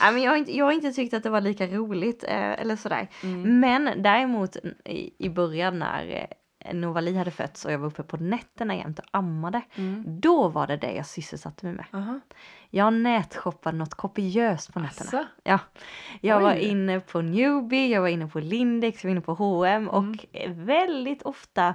[0.00, 2.60] Nej, men jag, har inte, jag har inte tyckt att det var lika roligt eh,
[2.60, 3.08] eller sådär.
[3.22, 3.60] Mm.
[3.60, 6.26] Men däremot i, i början när eh,
[6.72, 9.60] Novali hade fötts och jag var uppe på nätterna jämt och ammade.
[9.74, 10.20] Mm.
[10.20, 11.84] Då var det det jag sysselsatte mig med.
[11.92, 12.20] Aha.
[12.70, 15.08] Jag nätshoppade något kopiöst på nätterna.
[15.08, 15.24] Asså?
[15.42, 15.58] Ja,
[16.20, 16.58] jag var Oj.
[16.58, 20.18] inne på Newbie, jag var inne på Lindex, jag var inne på H&M och Mm.
[20.32, 21.74] eh, väldigt ofta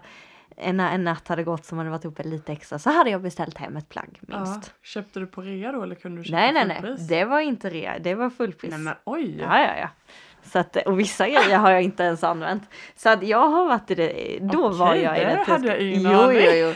[0.57, 3.21] eh, när en natt hade gått som hade varit uppe lite extra så hade jag
[3.21, 4.55] beställt hem ett plagg minst.
[4.65, 4.71] Ja.
[4.83, 7.07] Köpte du på rea då eller kunde du köpa nej, nej, nej, fullpris?
[7.07, 8.71] det var inte rea, det var fullpris.
[8.71, 9.37] Nej men oj!
[9.39, 9.89] Ja, ja, ja.
[10.45, 12.63] Så att, och vissa grejer har jag inte ens använt.
[12.95, 15.67] Så att jag har varit i det, då Okej, var jag i det det hade
[15.67, 16.73] jag ingen jo, jo, jo.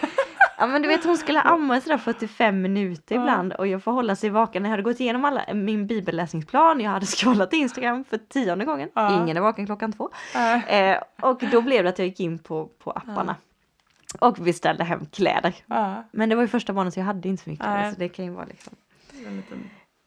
[0.57, 3.21] Ja men du vet hon skulle amma i sådär 45 minuter Ja.
[3.21, 4.63] ibland och jag får hålla sig vaken.
[4.63, 8.89] Jag hade gått igenom alla, min bibelläsningsplan, jag hade scrollat Instagram för tionde gången.
[8.93, 9.21] Ja.
[9.23, 10.09] Ingen är vaken klockan två.
[10.35, 13.35] Äh, Eh, och då blev det att jag gick in på, på apparna.
[14.19, 15.53] Och beställde hem kläder.
[15.65, 17.99] ja, Men det var ju första barnet så jag hade inte så mycket kläder så
[17.99, 18.73] det kan ju vara liksom.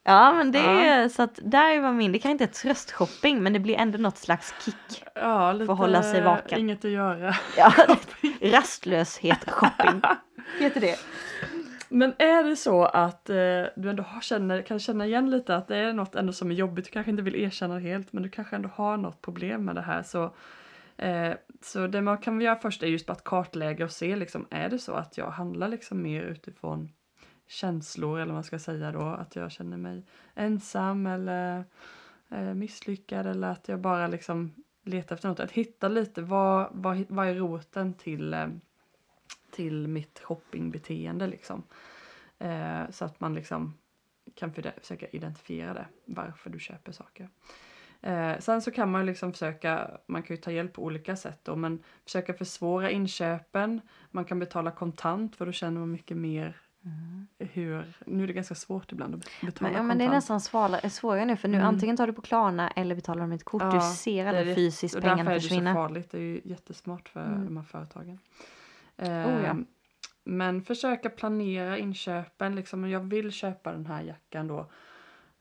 [0.04, 0.80] Ja men det Ja.
[0.80, 4.18] är så att där var min, det kan inte tröstshopping men det blir ändå något
[4.18, 5.04] slags kick.
[5.14, 5.72] Ja, lite...
[5.72, 6.58] hålla sig vaken.
[6.58, 7.34] Inget att göra.
[7.56, 7.72] Ja,
[8.40, 10.02] rastlöshet shopping
[10.58, 10.96] heter det.
[11.88, 13.36] Men är det så att eh,
[13.76, 16.54] du ändå har, känner, kan känna igen lite att det är något ändå som är
[16.54, 19.64] jobbigt, du kanske inte vill erkänna det helt men du kanske ändå har något problem
[19.64, 20.34] med det här så
[20.96, 24.68] eh, så det man kan göra först är just att kartlägga och se liksom, är
[24.68, 26.88] det så att jag handlar liksom mer utifrån
[27.52, 31.64] känslor eller vad man ska säga då, att jag känner mig ensam eller
[32.30, 35.40] eh, misslyckad eller att jag bara liksom letar efter något.
[35.40, 38.48] Att hitta lite vad, vad, vad är roten till, eh,
[39.50, 41.62] till mitt shoppingbeteende liksom.
[42.38, 43.78] Eh, så att man liksom
[44.34, 47.28] kan försöka identifiera det, varför du köper saker.
[48.00, 51.40] Eh, sen så kan man liksom försöka, man kan ju ta hjälp på olika sätt
[51.42, 53.80] då, men försöka försvåra inköpen.
[54.10, 57.26] Man kan betala kontant för då känner man mycket mer Mm.
[57.38, 60.40] hur, nu är det ganska svårt ibland att betala Men, ja, men det är nästan
[60.40, 61.68] svårare, svårare nu för nu Mm.
[61.68, 63.62] antingen tar du på Klarna eller betalar med ett kort.
[63.62, 65.74] Ja, du ser aldrig fysiskt och därför pengarna är det så försvinna.
[65.74, 67.44] farligt, det är ju jättesmart för Mm.
[67.44, 68.18] de här företagen.
[68.98, 69.06] Oh, ja.
[69.06, 69.66] Ehm,
[70.24, 74.70] Men försöka planera inköpen, liksom, jag vill köpa den här jackan då.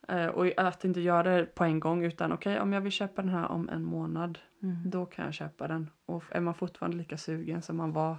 [0.08, 3.22] Eh, och att inte göra det på en gång utan okej om jag vill köpa
[3.22, 4.90] den här om en månad Mm.
[4.90, 5.90] då kan jag köpa den.
[6.06, 8.16] Och är man fortfarande lika sugen som man var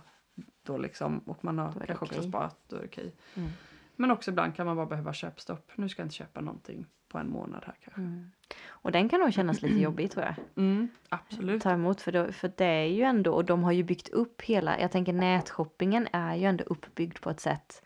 [0.63, 2.29] då liksom och man har kanske också okej.
[2.29, 3.15] sparat då är det okej.
[3.35, 3.51] Mm.
[3.97, 5.71] Men också ibland kan man bara behöva köpstopp.
[5.75, 8.01] Nu ska jag inte köpa någonting på en månad här kanske.
[8.01, 8.31] Mm.
[8.69, 10.35] Och den kan nog kännas lite jobbig tror jag.
[10.57, 11.63] Mm, absolut.
[11.63, 14.43] Ta emot för, då, för det är ju ändå, och de har ju byggt upp
[14.43, 17.83] hela, jag tänker nätshoppingen är ju ändå uppbyggd på ett sätt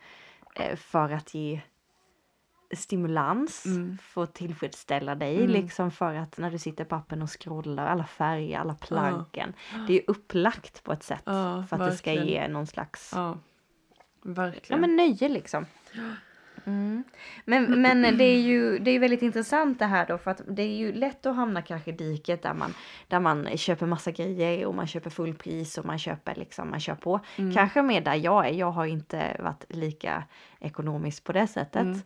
[0.54, 1.60] eh, för att ge
[2.74, 3.98] stimulans, Mm.
[4.02, 5.50] för att tillfredsställa dig Mm.
[5.50, 9.52] liksom för att när du sitter på appen och scrollar alla färger, alla plaggen.
[9.86, 12.28] Det är upplagt på ett sätt Ja, för att det ska verkligen.
[12.42, 13.38] ge någon slags Ja,
[14.22, 14.80] Ja verkligen.
[14.80, 15.66] men nöje liksom.
[16.64, 17.04] Mm.
[17.44, 20.62] Men, men det är ju det är väldigt intressant det här då för att det
[20.62, 22.74] är ju lätt att hamna kanske i diket där man,
[23.08, 26.94] där man köper massa grejer och man köper fullpris och man köper liksom, man kör
[26.94, 27.20] på.
[27.36, 27.54] Mm.
[27.54, 30.24] Kanske mer där jag är, jag har inte varit lika
[30.60, 31.82] ekonomisk på det sättet.
[31.82, 32.00] Mm.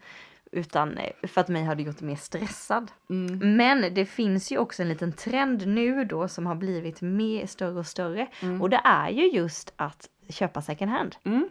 [0.53, 2.91] Utan eh, för att mig har det gjort mig stressad.
[3.11, 3.57] Mm.
[3.57, 7.79] Men det finns ju också en liten trend nu då som har blivit mer, större
[7.79, 8.27] och större.
[8.43, 8.63] Mm.
[8.63, 11.17] Och det är ju just att köpa second hand.
[11.25, 11.49] Mm.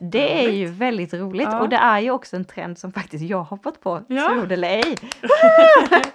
[0.00, 1.60] Det är ju väldigt roligt Ja.
[1.60, 4.28] och det är ju också en trend som faktiskt jag har hoppat på, Ja.
[4.28, 4.96] tro det eller ej.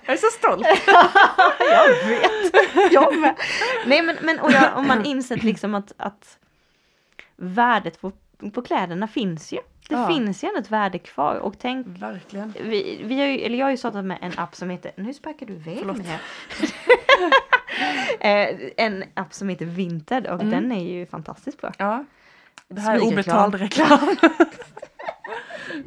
[0.05, 0.67] Jag är så stolt.
[1.59, 3.35] jag vet, jag med.
[3.85, 6.39] Nej men, men och jag, om man insett liksom att, att
[7.35, 8.11] värdet på,
[8.53, 9.59] på kläderna finns ju.
[9.89, 10.07] Det Ja.
[10.07, 12.53] finns ju ändå ett värde kvar och tänk Verkligen.
[12.61, 15.13] vi, vi har ju, eller jag har ju startat med en app som heter, nu
[15.13, 16.19] sparkar du iväg det här.
[18.51, 20.49] eh, En app som heter Vinted och Mm.
[20.49, 21.71] den är ju fantastiskt bra.
[21.77, 22.05] Ja.
[22.67, 24.15] Det här är obetald reklam.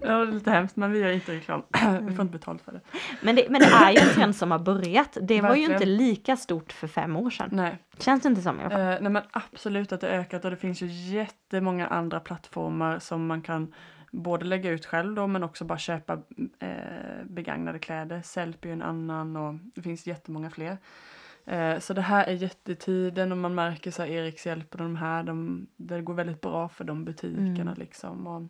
[0.03, 1.63] ja, det är lite hemskt men vi gör inte reklam.
[2.09, 2.81] vi får inte betalt för det.
[3.21, 5.19] Men det, men det är ju en trend som har börjat.
[5.23, 7.49] Det var ju inte lika stort för fem år sedan.
[7.53, 7.79] Nej.
[7.99, 8.81] Känns det inte som i alla fall.
[8.81, 13.27] Eh, nej men absolut att det ökat och det finns ju jättemånga andra plattformar som
[13.27, 13.75] man kan
[14.13, 16.13] både lägga ut själv då men också bara köpa
[16.59, 18.23] eh, begagnade kläder.
[18.25, 20.79] Sellpy är en annan och det finns jättemånga fler.
[21.47, 25.23] Eh, så det här är jättetiden och man märker så här Eriks hjälper de här,
[25.23, 27.75] de, det går väldigt bra för de butikerna Mm.
[27.79, 28.27] liksom.
[28.27, 28.43] Och,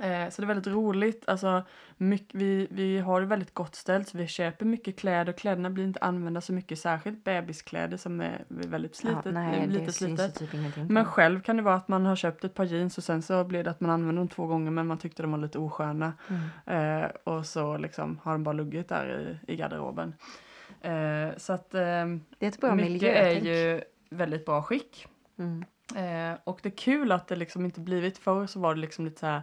[0.00, 1.62] eh, så det är väldigt roligt, alltså
[1.96, 5.70] mycket, vi, vi har det väldigt gott ställt så vi köper mycket kläder och kläderna
[5.70, 10.20] blir inte använda så mycket, särskilt bebiskläder som är väldigt slitet, ja, nej, lite syns
[10.20, 10.50] ju slitet.
[10.74, 10.90] typ.
[10.90, 13.44] Men själv kan det vara att man har köpt ett par jeans och sen så
[13.44, 16.12] blir det att man använder dem två gånger men man tyckte de var lite osköna.
[16.28, 17.02] Mm.
[17.02, 20.14] Eh, och så liksom har de bara luggit där i, i garderoben.
[20.80, 23.44] Eh, så att eh, Det är ett bra mycket miljötänk.
[23.44, 25.06] är ju väldigt bra skick.
[25.38, 25.64] Mm.
[25.96, 29.04] Eh, och det är kul att det liksom inte blivit förr så var det liksom
[29.04, 29.42] lite så här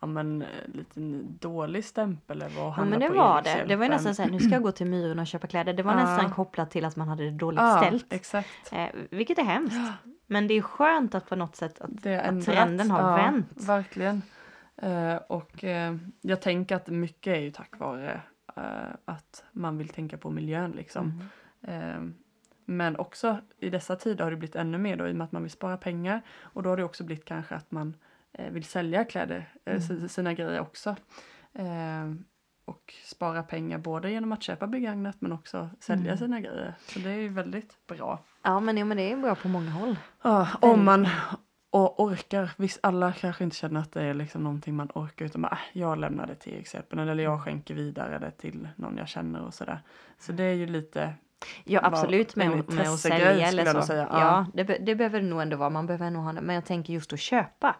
[0.00, 1.00] ja men eh, lite
[1.40, 3.64] dålig stämpel över att Ja men det var det.
[3.68, 5.72] Det var ju nästan såhär, nu ska jag gå till Myren och köpa kläder.
[5.72, 5.98] Det var Ja.
[6.04, 8.12] nästan kopplat till att man hade det dåligt Ja, ställt.
[8.12, 8.72] exakt.
[8.72, 9.76] Eh, vilket är hemskt.
[10.26, 13.48] Men det är skönt att på något sätt att, att trenden har ja, vänt.
[13.68, 14.22] Verkligen.
[14.76, 18.20] Eh, och eh, jag tänker att mycket är ju tack vare
[18.56, 18.62] eh,
[19.04, 21.22] att man vill tänka på miljön liksom.
[21.66, 21.90] Mm.
[21.90, 22.12] Eh,
[22.64, 25.32] men också i dessa tider har det blivit ännu mer då i och med att
[25.32, 26.22] man vill spara pengar.
[26.40, 27.94] Och då har det också blivit kanske att man
[28.50, 29.80] vill sälja kläder, eh, Mm.
[29.82, 30.96] si- sina grejer också.
[31.54, 32.12] Eh,
[32.64, 36.18] och spara pengar både genom att köpa begagnat men också sälja Mm.
[36.18, 36.74] sina grejer.
[36.88, 38.24] Så det är ju väldigt bra.
[38.42, 39.96] Ja men, ja men det är bra på många håll.
[40.22, 41.08] Ja, om man
[41.70, 42.50] och orkar.
[42.56, 45.78] Visst, alla kanske inte känner att det är liksom någonting man orkar utan bara, äh,
[45.80, 49.54] jag lämnar det till Erikshjälpen eller jag skänker vidare det till någon jag känner och
[49.54, 49.80] sådär.
[50.18, 51.14] Så det är ju lite,
[51.64, 53.82] Ja absolut med, med att sälja eller så.
[53.82, 54.64] säga, Ja, ja.
[54.64, 55.70] det, det behöver det nog ändå vara.
[55.70, 56.32] Man behöver nog ha.
[56.32, 57.76] Men jag tänker just att köpa.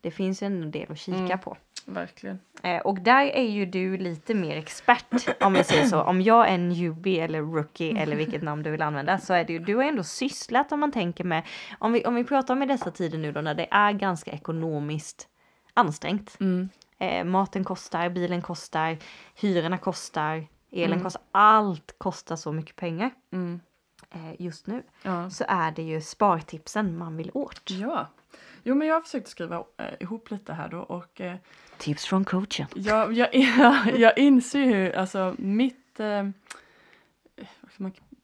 [0.00, 1.38] Det finns ju en del att kika Mm.
[1.38, 1.56] på.
[1.86, 2.40] verkligen.
[2.62, 5.06] Eh, och där är ju du lite mer expert
[5.40, 6.02] om vi säger så.
[6.02, 9.44] Om jag är en newbie eller rookie eller vilket namn du vill använda så är
[9.44, 11.42] det ju, du har ändå sysslat om man tänker med,
[11.78, 14.30] om vi, om vi pratar om i dessa tider nu då när det är ganska
[14.30, 15.28] ekonomiskt
[15.74, 16.36] ansträngt.
[16.40, 16.68] Mm.
[16.98, 18.96] Eh, maten kostar, bilen kostar,
[19.40, 21.04] hyrorna kostar, elen Mm.
[21.04, 23.60] kostar, allt kostar så mycket pengar Mm.
[24.10, 24.82] eh, just nu.
[25.02, 25.30] Ja.
[25.30, 27.62] Så är det ju spartipsen man vill åt.
[27.70, 28.06] ja.
[28.62, 31.36] Jo men jag har försökt skriva eh, ihop lite här då och eh,
[31.78, 32.66] Tips från coachen.
[32.74, 36.28] jag, jag, jag, jag inser ju alltså mitt, eh,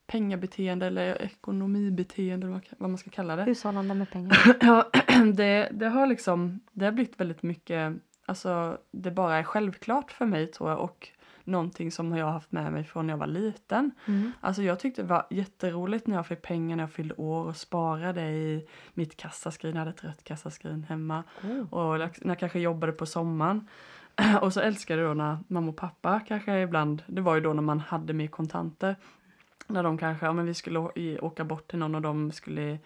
[0.07, 3.43] pengabeteende eller ekonomibeteende eller vad, vad man ska kalla det.
[3.43, 4.57] Hushållande med pengar.
[4.61, 4.91] Ja,
[5.35, 7.93] det, det har liksom, det har blivit väldigt mycket,
[8.27, 11.09] alltså det bara är självklart för mig tror jag och
[11.47, 13.91] någonting som jag har haft med mig från när jag var liten.
[14.07, 14.33] Mm.
[14.41, 17.57] Alltså jag tyckte det var jätteroligt när jag fick pengar när jag fyllde år och
[17.57, 21.73] sparade i mitt kassaskrin, jag hade ett rött kassaskrin hemma Oh.
[21.73, 23.69] och när jag kanske jobbade på sommaren.
[24.41, 27.53] Och så älskade jag då när mamma och pappa kanske ibland, det var ju då
[27.53, 28.97] när man hade mer kontanter.
[29.67, 30.79] När de kanske, ja men vi skulle
[31.21, 32.79] åka bort till någon och de skulle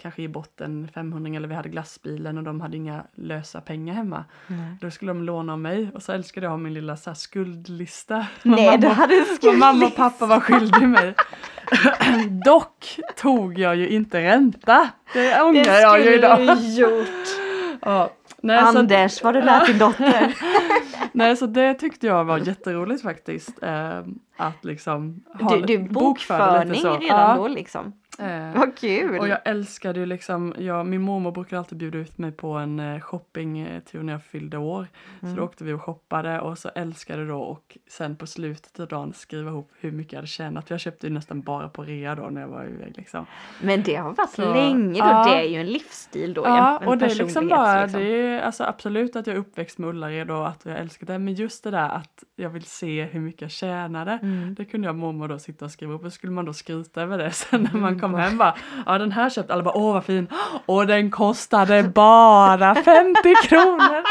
[0.00, 3.94] kanske ge bort en 500 eller vi hade glassbilen och de hade inga lösa pengar
[3.94, 4.24] hemma.
[4.46, 4.76] Nej.
[4.80, 7.14] Då skulle de låna av mig och så älskade jag ha min lilla så här,
[7.14, 8.26] skuldlista.
[8.42, 10.02] Nej, mamma- hade vad mamma och skuldlista.
[10.10, 11.14] pappa var skyldig mig.
[12.44, 14.88] Dock tog jag ju inte ränta.
[15.12, 16.38] Det ångrar Det jag ju skulle idag.
[16.58, 17.08] du gjort.
[17.84, 18.10] Ja.
[18.42, 20.34] Nej, så, Anders, vad du lärt din dotter.
[21.12, 23.62] nej, så det tyckte jag var jätteroligt faktiskt.
[24.36, 26.96] Att liksom ha, Du, du bokföra lite så.
[26.96, 27.92] redan Ja, då liksom.
[28.18, 29.18] eh, Vad kul.
[29.18, 32.80] och jag älskade ju liksom, jag, min mormor brukade alltid bjuda ut mig på en
[32.80, 34.86] eh, shoppingtur när jag fyllde år.
[35.20, 35.36] Så Mm.
[35.36, 39.12] då åkte vi och shoppade och så älskade då och sen på slutet av dagen
[39.12, 40.70] skriva ihop hur mycket jag hade tjänat.
[40.70, 43.26] Jag köpte ju nästan bara på rea då när jag var iväg liksom.
[43.62, 45.06] Men det har varit Så, länge då.
[45.06, 45.24] ja.
[45.24, 46.42] Det är ju en livsstil då.
[46.44, 48.00] Ja, en och det är liksom bara, liksom.
[48.00, 51.18] det är alltså absolut att jag är uppväxt med Ullared och att jag älskar det.
[51.18, 54.18] Men just det där att jag vill se hur mycket jag tjänade.
[54.22, 54.54] Mm.
[54.54, 57.02] Det kunde jag och mormor då sitta och skriva upp och skulle man då skryta
[57.02, 58.54] över det sen när man Mm, kom hem bara
[58.86, 60.28] Ja den här köpte alla bara åh vad fin
[60.66, 64.02] och den kostade bara 50 kronor.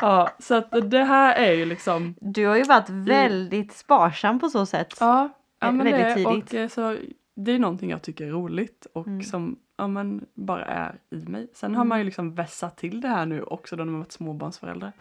[0.00, 4.48] ja så att det här är ju liksom Du har ju varit väldigt sparsam på
[4.48, 4.94] så sätt.
[5.00, 5.28] Ja,
[5.60, 6.48] ja men väldigt det, tidigt.
[6.52, 6.96] och eh, så,
[7.36, 9.22] det är någonting jag tycker är roligt och Mm.
[9.22, 11.48] som ja, men bara är i mig.
[11.54, 11.88] Sen har Mm.
[11.88, 14.92] man ju liksom vässat till det här nu också då när man varit småbarnsförälder.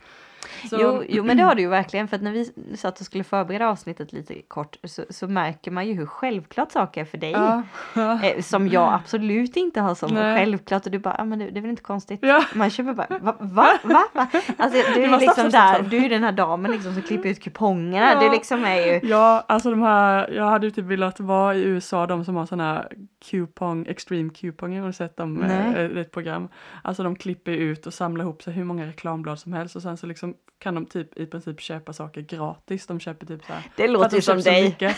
[0.70, 2.08] Så, Jo, jo, men det har du ju verkligen.
[2.08, 5.88] För att när vi satt och skulle förbereda avsnittet lite kort så, så märker man
[5.88, 7.32] ju hur självklart saker är för dig.
[7.32, 7.64] ja,
[8.24, 10.38] Eh, som jag absolut inte har som Nej.
[10.38, 10.86] självklart.
[10.86, 12.20] Och du bara, ja men det, är väl inte konstigt.
[12.24, 13.36] ja, Man köper bara, va?
[13.40, 13.68] Va?
[13.84, 14.04] va?
[14.14, 14.28] va?
[14.58, 18.14] Alltså du är liksom där, du är den här damen liksom som klipper ut kupongerna.
[18.14, 18.20] Ja.
[18.20, 21.62] Det liksom är ju, ja, alltså de här, jag hade ju typ velat vara i
[21.64, 22.88] USA, de som har sådana här
[23.32, 25.34] coupon, extreme coupon, har du sett dem?
[25.34, 25.76] Nej.
[25.86, 26.48] Eh, ett program.
[26.82, 29.98] Alltså de klipper ut och samlar ihop sig hur många reklamblad som helst och sen
[29.98, 32.88] så liksom kan de typ i princip köpa saker gratis.
[32.88, 34.63] De köper typ så här det låter ju som dig.
[34.63, 34.98] mycket.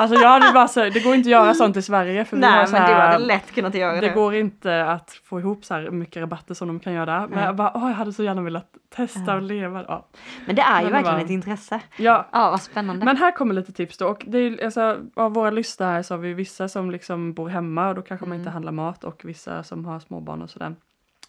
[0.00, 2.44] Alltså jag hade bara så, det går inte att göra sånt i Sverige för vi
[2.44, 4.14] har Nej så men du här, hade lätt kunnat göra det det.
[4.14, 7.20] går inte att få ihop så här mycket rabatter som de kan göra där.
[7.20, 7.44] Men Nej.
[7.44, 9.34] jag bara, åh jag hade så gärna velat testa Ja.
[9.34, 9.84] och leva.
[9.88, 10.06] Ja.
[10.46, 11.80] Men det är ju Men verkligen var- ett intresse.
[11.96, 12.26] ja.
[12.32, 13.04] Ja vad spännande.
[13.04, 14.06] Men här kommer lite tips då.
[14.08, 17.88] Och det är, alltså, av våra här så har vi vissa som liksom bor hemma
[17.88, 18.40] och då kanske man Mm.
[18.40, 20.74] inte handlar mat och vissa som har småbarn och sådär.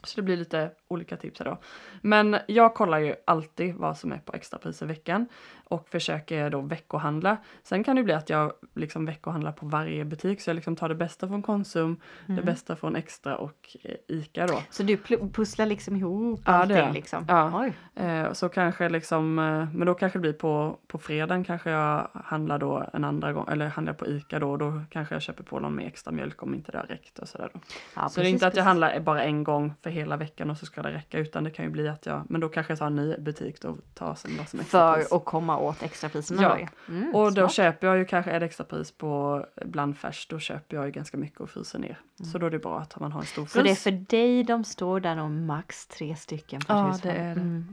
[0.05, 1.57] Så det blir lite olika tips här då.
[2.01, 5.27] Men jag kollar ju alltid vad som är på extrapris i veckan
[5.67, 7.37] och försöker då veckohandla.
[7.63, 10.89] Sen kan det bli att jag liksom veckohandlar på varje butik så jag liksom tar
[10.89, 12.45] det bästa från Konsum, det Mm.
[12.45, 14.59] bästa från Extra och eh, Ica då.
[14.69, 14.97] Så du
[15.33, 16.93] pusslar liksom ihop Ja, det allting jag.
[16.93, 17.25] liksom?
[17.27, 17.69] Ja.
[17.95, 22.07] Eh, så kanske liksom, eh, men då kanske det blir på, på fredagen kanske jag
[22.13, 25.43] handlar då en andra gång, eller handlar på ICA då, och då kanske jag köper
[25.43, 27.59] på någon med extra mjölk om inte det har räckt och sådär då.
[27.95, 28.67] Ja, så det är inte att jag precis.
[28.67, 31.65] handlar bara en gång för hela veckan och så ska det räcka, utan det kan
[31.65, 34.15] ju bli att jag, men då kanske jag tar en ny butik då och tar
[34.15, 34.63] sen vad som är.
[34.63, 36.57] För att komma åt extrapriserna Ja.
[36.87, 36.93] då.
[36.93, 37.51] Mm, Och då smart.
[37.53, 41.49] köper jag ju kanske ett extrapris på blandfärs, då köper jag ju ganska mycket och
[41.49, 41.99] fryser ner.
[42.31, 43.55] Så då är det bra att man har en stor frys.
[43.55, 43.75] Mm.
[43.75, 47.11] Så det är för dig de står där och max tre stycken per Ja, det
[47.11, 47.41] är det.
[47.41, 47.67] Mm,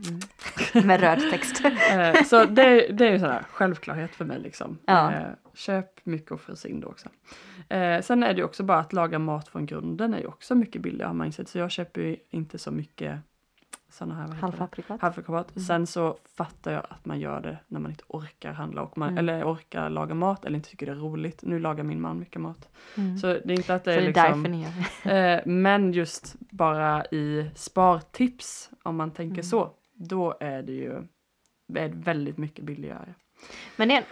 [0.73, 0.87] mm.
[0.87, 1.65] Med röd text.
[1.65, 4.77] Eh, så det, det är ju sådär självklarhet för mig liksom.
[4.85, 5.11] Ja.
[5.13, 5.21] Eh,
[5.53, 7.09] köp mycket och frys in då också.
[7.69, 10.55] Eh, sen är det ju också bara att laga mat från grunden är ju också
[10.55, 11.49] mycket billigare har man insett.
[11.49, 13.19] Så jag köper ju inte så mycket
[13.93, 14.27] sådana här?
[14.27, 15.01] Halvfabrikat.
[15.01, 15.55] halvfabrikat.
[15.55, 15.65] Mm.
[15.65, 19.09] Sen så fattar jag att man gör det när man inte orkar handla och man,
[19.09, 19.17] Mm.
[19.17, 21.39] eller orkar laga mat eller inte tycker det är roligt.
[21.43, 22.69] Nu lagar min man mycket mat.
[22.97, 23.17] Mm.
[23.17, 24.67] Så, det är inte att det det är är liksom ni.
[25.11, 29.43] Eh, men just bara i spartips, om man tänker Mm.
[29.43, 31.07] så, då är det ju
[31.75, 33.13] är väldigt mycket billigare.
[33.75, 34.03] Men det är,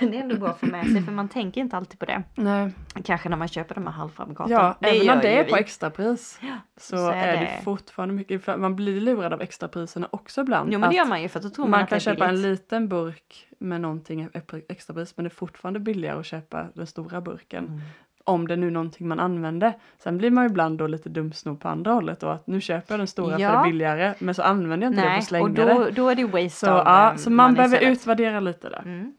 [0.10, 2.22] det är ändå bra att få med sig för man tänker inte alltid på det.
[2.34, 2.70] Nej.
[3.04, 4.52] Kanske när man köper de här halvfabrikaten.
[4.52, 5.60] Ja, även gör om det är på vi.
[5.60, 10.40] extrapris Ja, så, så är det, det- fortfarande mycket, man blir lurad av extrapriserna också
[10.40, 10.72] ibland.
[10.72, 12.00] Jo men det gör man ju för att då tror man, man att kan det
[12.00, 16.66] köpa en liten burk med någonting på extrapris men det är fortfarande billigare att köpa
[16.74, 17.64] den stora burken.
[17.66, 17.80] Mm.
[18.28, 19.72] Om det är nu någonting man använder.
[19.98, 23.00] Sen blir man ibland då lite dumsnod på andra hållet och att nu köper jag
[23.00, 23.62] den stora för Ja.
[23.62, 25.64] det billigare men så använder jag inte för Nej, att slänga och det.
[25.74, 28.82] då, då är det waste Så, av ja, eh, så man behöver utvärdera lite där.
[28.84, 29.14] Mm.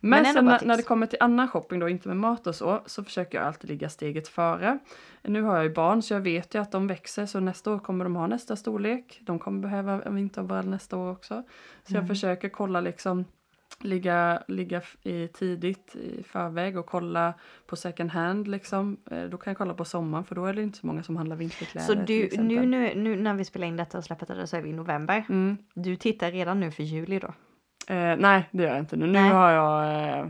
[0.00, 2.54] Men, Men sen när, när det kommer till annan shopping då, inte med mat och
[2.54, 4.78] så, så försöker jag alltid ligga steget före.
[5.22, 7.78] Nu har jag ju barn så jag vet ju att de växer så nästa år
[7.78, 9.18] kommer de ha nästa storlek.
[9.22, 11.42] De kommer behöva en vinteroverall nästa år också.
[11.82, 12.08] Så jag Mm.
[12.08, 13.24] försöker kolla liksom
[13.80, 17.34] ligga, ligga i tidigt i förväg och kolla
[17.66, 18.96] på second hand liksom.
[19.10, 21.16] Eh, Då kan jag kolla på sommaren för då är det inte så många som
[21.16, 21.86] handlar vinterkläder.
[21.86, 24.62] Så du, nu, nu, nu när vi spelar in detta och släpper det så är
[24.62, 25.24] vi i november.
[25.28, 25.56] Mm.
[25.74, 27.28] Du tittar redan nu för juli då?
[27.94, 29.06] Eh, nej, det gör jag inte nu.
[29.06, 29.30] Nu Nej.
[29.30, 30.08] har jag...
[30.18, 30.26] Eh,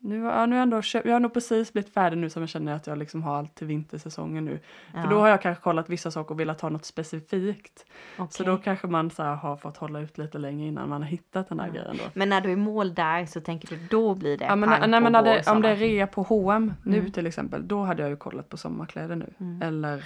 [0.00, 2.42] nu, ja, nu har jag, ändå köpt, jag har nog precis blivit färdig nu som
[2.42, 4.60] jag känner att jag liksom har allt till vintersäsongen nu.
[4.94, 7.84] Ja, För då har jag kanske kollat vissa saker och velat ha något specifikt.
[8.16, 8.46] Så okej.
[8.46, 11.60] då kanske man så har fått hålla ut lite länge innan man har hittat den
[11.60, 11.72] här Ja.
[11.72, 12.04] grejen då.
[12.14, 14.90] Men när du är mål där så tänker du då blir det Ja, men, pang
[14.90, 17.12] nej, men det, om det är rea på H&M nu Mm.
[17.12, 19.30] till exempel, då hade jag ju kollat på sommarkläder nu.
[19.40, 19.62] Mm.
[19.62, 20.04] Eller,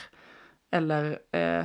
[0.71, 1.65] eller eh,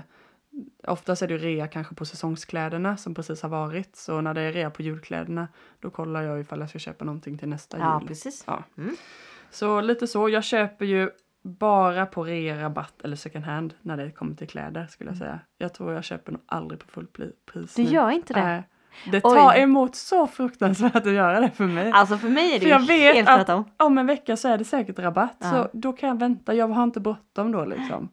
[0.88, 3.96] oftast är det rea kanske på säsongskläderna som precis har varit.
[3.96, 5.48] Så när det är rea på julkläderna,
[5.80, 8.08] då kollar jag ifall jag ska köpa någonting till nästa Ja, jul.
[8.08, 8.44] precis.
[8.48, 8.64] Ja.
[8.78, 8.96] Mm.
[9.52, 11.10] Så lite så, jag köper ju
[11.42, 15.40] bara på rea, rabatt eller second hand när det kommer till kläder skulle jag säga.
[15.58, 17.76] Jag tror jag köper nog aldrig på fullpris.
[17.76, 18.44] Du gör inte det?
[18.44, 18.64] Nej.
[19.12, 19.62] Det tar Oj.
[19.62, 21.92] emot så fruktansvärt att göra det för mig.
[21.94, 23.66] Alltså för mig är det För jag ju vet helt att- tvärtom.
[23.78, 25.38] Om en vecka så är det säkert rabatt.
[25.40, 25.50] Ja.
[25.52, 26.54] Så då kan jag vänta.
[26.54, 28.10] Jag har inte bråttom då liksom.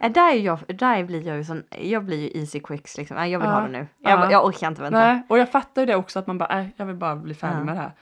[0.00, 3.16] Äh, Där, är jag, där blir jag ju sån, jag blir ju easy quicks liksom.
[3.16, 3.54] Nej, jag vill Ja.
[3.54, 3.86] ha det nu.
[3.98, 4.30] Jag, Ja.
[4.30, 4.98] jag orkar inte vänta.
[4.98, 7.34] Nej, och jag fattar ju det också att man bara, nej, jag vill bara bli
[7.34, 7.92] färdig med det här.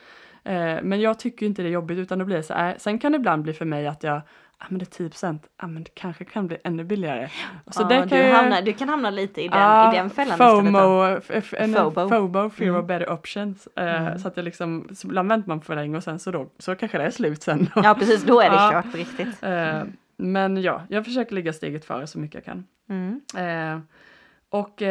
[0.45, 2.75] Eh, men jag tycker inte det är jobbigt utan då blir det så här.
[2.79, 4.21] Sen kan det ibland bli för mig att jag,
[4.61, 7.29] ja men det är 10 procent, ja men det kanske kan bli ännu billigare.
[7.71, 10.11] Så Ja, kan du, jag- hamnar, du kan hamna lite i den, Ja, i den
[10.11, 10.73] fällan istället.
[10.73, 12.09] FOMO, f- en- Fobo.
[12.09, 12.81] FOBO, fear Mm.
[12.81, 13.69] of better options.
[13.77, 14.19] Eh, Mm.
[14.19, 16.75] Så att jag liksom, så ibland väntar man för länge och sen så då, så
[16.75, 17.69] kanske det är slut sen.
[17.77, 18.71] Ja precis, då är det Ja.
[18.73, 19.43] kört på riktigt.
[19.43, 19.83] Eh,
[20.17, 22.65] men ja, jag försöker ligga steget före så mycket jag kan.
[22.89, 23.21] Mm.
[23.37, 23.81] Eh,
[24.51, 24.83] och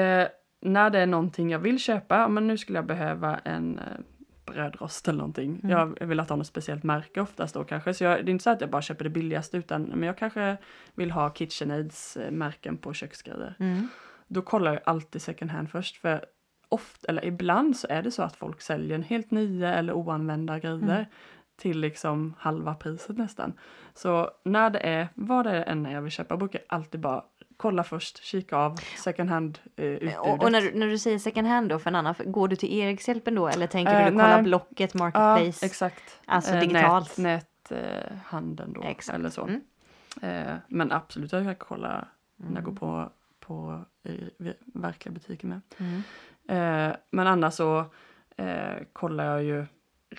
[0.62, 3.80] när det är någonting jag vill köpa, men nu skulle jag behöva en
[4.56, 5.60] brödrost eller någonting.
[5.63, 5.70] Mm.
[5.70, 7.94] Jag vill att ha något speciellt märke oftast då kanske.
[7.94, 10.18] Så jag, det är inte så att jag bara köper det billigaste utan men jag
[10.18, 10.58] kanske
[10.96, 13.56] vill ha KitchenAids eh, märken på köksgrejer.
[13.60, 13.88] Mm.
[14.28, 16.26] Då kollar jag alltid second hand först för
[16.70, 20.60] ofta, eller ibland så är det så att folk säljer en helt nya eller oanvända
[20.60, 21.06] grejer Mm.
[21.58, 23.54] till liksom halva priset nästan.
[23.94, 27.24] Så när det är, vad det än är jag vill köpa, brukar jag alltid bara
[27.58, 30.20] kolla först, kika av second hand eh.
[30.20, 32.56] Och, och när, du, när du säger second hand då för en annan, går du
[32.56, 34.44] till Erikshjälpen då eller tänker Eh, du kolla nej.
[34.44, 35.65] Blocket, Ja, Marketplace?
[35.65, 36.20] exakt.
[36.26, 37.18] Alltså Eh, digitalt.
[37.18, 39.15] Nät, nät eh, handeln då, Exakt.
[39.20, 39.41] eller så.
[39.48, 39.62] Mm.
[40.22, 42.63] Eh, men absolut, jag kan kolla när jag Mm.
[42.63, 45.62] går på, på i, i, verkliga butiker med.
[45.78, 46.04] Mm.
[46.48, 47.80] Eh, men annars så
[48.38, 49.65] eh, kollar jag ju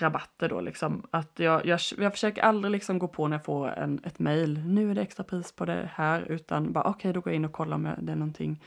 [0.03, 1.07] rabatter då liksom.
[1.11, 4.63] Att jag, jag, jag försöker aldrig liksom gå på när jag får en, ett mail.
[4.67, 6.23] Nu är det extra pris på det här.
[6.23, 8.63] Utan bara okej, då går jag in och kollar om det är någonting.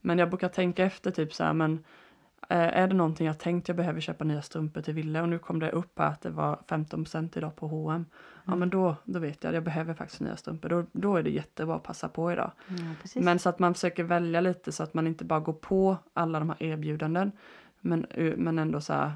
[0.00, 1.84] Men jag brukar tänka efter typ så här, men
[2.48, 5.38] eh, är det någonting jag tänkt jag behöver köpa nya strumpor till Ville och nu
[5.38, 8.06] kom det upp här att det var 15% idag på H&M.
[8.44, 8.58] Ja Mm.
[8.58, 10.68] men då, då vet jag, jag behöver faktiskt nya strumpor.
[10.68, 12.50] Då, då är det jättebra att passa på idag.
[12.68, 13.20] Ja.
[13.20, 16.38] Men så att man försöker välja lite så att man inte bara går på alla
[16.38, 17.32] de här erbjudanden.
[17.80, 19.12] Men, eh, men ändå så här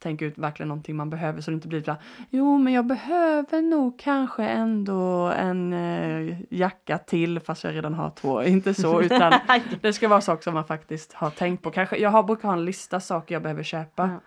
[0.00, 2.86] tänka ut verkligen någonting man behöver så det inte blir så här, jo men jag
[2.86, 8.42] behöver nog kanske ändå en eh, jacka till fast jag redan har två.
[8.42, 9.32] Inte så utan
[9.80, 11.70] det ska vara saker som man faktiskt har tänkt på.
[11.70, 14.20] Kanske, jag har, brukar ha en lista saker jag behöver köpa Ja.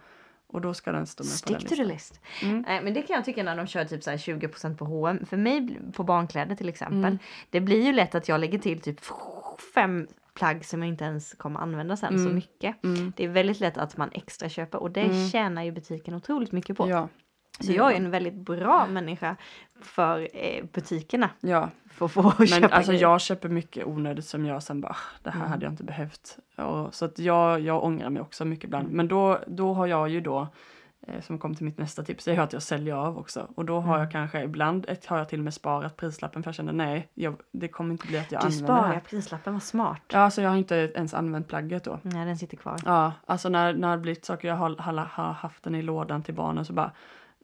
[0.47, 2.21] och då ska den stå med på den Stick to the list.
[2.41, 2.63] Mm.
[2.67, 5.25] Nej, men det kan jag tycka när de kör typ så här 20% på H&M.
[5.29, 6.97] För mig på barnkläder till exempel.
[6.99, 7.19] Mm.
[7.49, 8.99] Det blir ju lätt att jag lägger till typ
[9.75, 12.35] fem plagg som jag inte ens kommer använda sen så Mm.
[12.35, 12.83] mycket.
[12.83, 13.13] Mm.
[13.17, 15.27] Det är väldigt lätt att man extra köper och det Mm.
[15.29, 16.89] tjänar ju butiken otroligt mycket på.
[16.89, 17.07] Ja.
[17.59, 19.35] så jag är en väldigt bra människa
[19.81, 21.29] för eh, butikerna.
[21.41, 23.01] Ja, För att få Men köpa alltså grejer.
[23.01, 25.51] jag köper mycket onödigt som jag sen bara, "Ah, det här Mm.
[25.51, 26.37] hade jag inte behövt.
[26.57, 28.85] Och, så att jag, jag ångrar mig också mycket ibland.
[28.85, 28.97] Mm.
[28.97, 30.47] Men då, då har jag ju då,
[31.21, 33.47] som kom till mitt nästa tips, det är att jag säljer av också.
[33.55, 33.99] Och då har Mm.
[34.03, 37.09] jag kanske, ibland ett, har jag till och med sparat prislappen för jag känner nej,
[37.13, 38.99] jag, det kommer inte bli att jag Du använder det sparar här.
[38.99, 40.01] prislappen, vad smart.
[40.07, 41.99] Ja, alltså jag har inte ens använt plagget då.
[42.01, 42.79] Nej, den sitter kvar.
[42.85, 46.23] Ja, alltså när, när det blivit saker, jag har, har, har haft den i lådan
[46.23, 46.91] till barnen så bara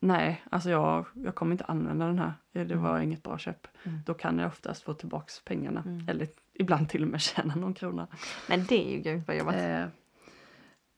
[0.02, 2.34] Nej, alltså jag, jag kommer inte använda den här.
[2.54, 2.82] Det Mm.
[2.84, 3.68] var inget bra köp.
[3.84, 4.00] Mm.
[4.06, 5.84] Då kan jag oftast få tillbaks pengarna.
[5.86, 6.10] Mm.
[6.10, 8.08] Eller ibland till och med tjäna någon krona.
[8.50, 9.56] Men det är ju grymt vad jobbat.
[9.56, 9.86] Eh,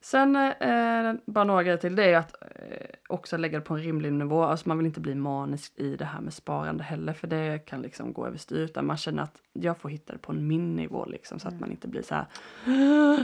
[0.02, 1.96] sen eh, bara några grejer till.
[1.96, 4.44] Det är att eh, också lägga det på en rimlig nivå.
[4.44, 7.14] Alltså man vill inte bli manisk i det här med sparande heller.
[7.14, 8.58] För det kan liksom gå överstyr.
[8.60, 11.40] Utan man känner att jag får hitta det på en min nivå liksom.
[11.40, 11.62] Så att Mm.
[11.62, 12.26] man inte blir så här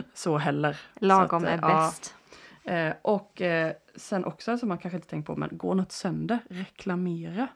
[0.13, 0.79] så heller.
[0.99, 1.77] Lagom så att, är eh, ja.
[1.77, 2.15] bäst.
[2.63, 6.39] Eh, och eh, sen också som man kanske inte tänkt på, men går något sönder,
[6.49, 7.47] reklamera.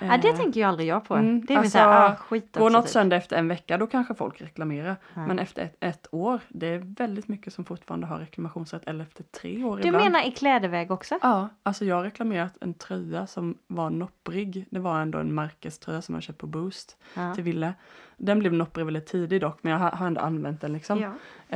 [0.00, 1.14] Ja, det Eh, tänker ju aldrig jag på.
[1.14, 2.92] mm, det är alltså, såhär, ah, skit Går något typ.
[2.92, 4.96] sönder efter en vecka, då kanske folk reklamerar.
[5.14, 5.26] Ja.
[5.26, 8.82] Men efter ett, ett år, det är väldigt mycket som fortfarande har reklamationsrätt.
[8.86, 10.04] Eller efter tre år Du ibland.
[10.04, 11.18] menar i klädväg också?
[11.22, 14.66] Ja, alltså jag har reklamerat en tröja som var nopprig.
[14.70, 17.34] Det var ändå en märkeströja som jag köpt på Boost Ja.
[17.34, 17.74] till Ville.
[18.16, 21.00] Den blev nopprig väldigt tidigt dock, men jag har ändå använt den liksom.
[21.00, 21.08] Ja.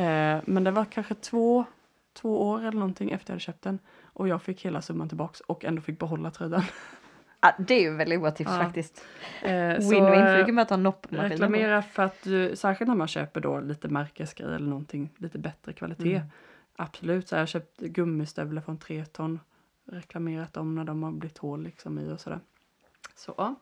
[0.03, 1.64] Eh, men det var kanske två,
[2.12, 3.79] två år eller någonting efter jag hade köpt den.
[4.16, 6.62] och jag fick hela summan tillbaks och ändå fick behålla tröjan.
[7.45, 8.59] Ja, det är ju väldigt bra tips Ja.
[8.64, 9.05] faktiskt.
[9.42, 11.30] Eh, Win-win, för du kan bara ta noppmaskinen.
[11.30, 15.72] Reklamera för att du, särskilt när man köper då lite märkesgrejer eller någonting lite bättre
[15.72, 16.16] kvalitet.
[16.16, 16.28] Mm.
[16.76, 19.40] Absolut, så jag har köpt gummistövlar från Treton.
[19.84, 22.40] Reklamerat dem när de har blivit hål liksom i och sådär.
[23.16, 23.55] Så ja.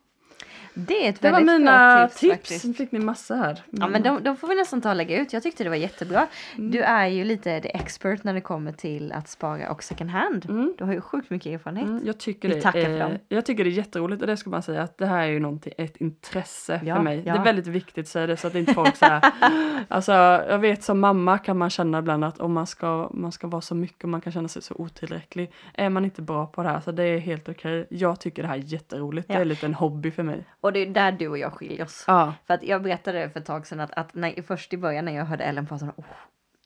[0.74, 2.32] Det är ett Det var mina bra tips, tips.
[2.32, 2.64] faktiskt.
[2.64, 3.62] Nu fick ni massa här.
[3.70, 5.32] Ja men de, de får vi nästan ta och lägga ut.
[5.32, 6.26] Jag tyckte det var jättebra.
[6.58, 6.70] Mm.
[6.70, 10.46] Du är ju lite the expert när det kommer till att spara och second hand.
[10.48, 10.74] Mm.
[10.78, 11.86] Du har ju sjukt mycket erfarenhet.
[11.88, 13.12] Mm, jag, tycker Vi det tackar för är, dem.
[13.28, 15.40] jag tycker det är jätteroligt och det ska man säga att det här är ju
[15.40, 17.22] någonting, ett intresse Ja, för mig.
[17.26, 17.32] ja.
[17.34, 19.20] Det är väldigt viktigt att säga det så att inte folk säger
[19.88, 20.12] Alltså
[20.48, 23.60] jag vet som mamma kan man känna ibland att om man ska, man ska vara
[23.62, 25.52] så mycket och man kan känna sig så otillräcklig.
[25.74, 27.86] Är man inte bra på det här så det är helt okej.
[27.90, 29.28] Jag tycker det här är jätteroligt.
[29.28, 29.40] Det Ja.
[29.40, 30.31] är lite en hobby för mig.
[30.60, 32.04] Och det är där du och jag skiljer oss.
[32.06, 32.34] Ja.
[32.46, 35.12] För att jag berättade för ett tag sedan att, att när, först i början när
[35.12, 36.04] jag hörde Ellen prata om oh,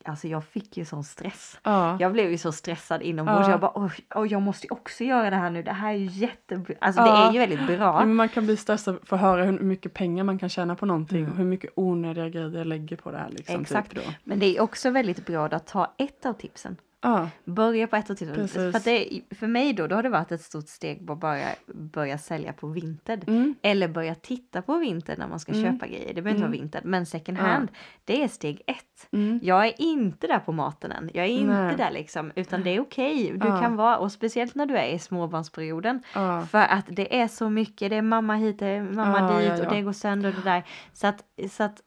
[0.04, 1.58] Alltså jag fick ju sån stress.
[1.62, 1.96] Ja.
[2.00, 3.46] Jag blev ju så stressad inombords.
[3.46, 3.50] Ja.
[3.50, 3.72] Jag bara
[4.14, 5.62] oj, jag måste ju också göra det här nu.
[5.62, 6.74] Det här är ju jättebra.
[6.80, 7.28] Alltså det Ja.
[7.28, 7.98] är ju väldigt bra.
[7.98, 10.86] Men man kan bli stressad för att höra hur mycket pengar man kan tjäna på
[10.86, 11.30] någonting Mm.
[11.30, 13.28] och hur mycket onödiga grejer jag lägger på det här.
[13.30, 13.90] Liksom, Exakt.
[13.94, 14.04] Typ.
[14.24, 16.76] Men det är också väldigt bra att ta ett av tipsen.
[17.06, 17.28] Ja.
[17.44, 18.34] Börja på ett tipsen.
[18.34, 18.52] Precis.
[18.54, 21.38] För, att det, för mig då, då har det varit ett stort steg att bara
[21.74, 23.24] börja sälja på Vinted.
[23.28, 23.54] Mm.
[23.62, 25.72] Eller börja titta på Vinted när man ska Mm.
[25.72, 26.14] köpa grejer.
[26.14, 26.50] Det behöver inte Mm.
[26.50, 27.42] vara Vinted, men second Ja.
[27.42, 27.68] hand.
[28.04, 29.08] Det är steg ett.
[29.12, 29.40] Mm.
[29.42, 31.10] Jag är inte där på maten än.
[31.14, 31.76] Jag är inte Nej.
[31.76, 32.32] där liksom.
[32.34, 33.32] Utan det är okej.
[33.36, 33.60] Du Ja.
[33.60, 36.02] kan vara, och speciellt när du är i småbarnsperioden.
[36.14, 36.46] Ja.
[36.50, 37.90] För att det är så mycket.
[37.90, 39.66] Det är mamma hit, det är mamma Ja, dit ja, ja.
[39.68, 40.62] och det går sönder och det där.
[40.92, 41.80] Så att, så att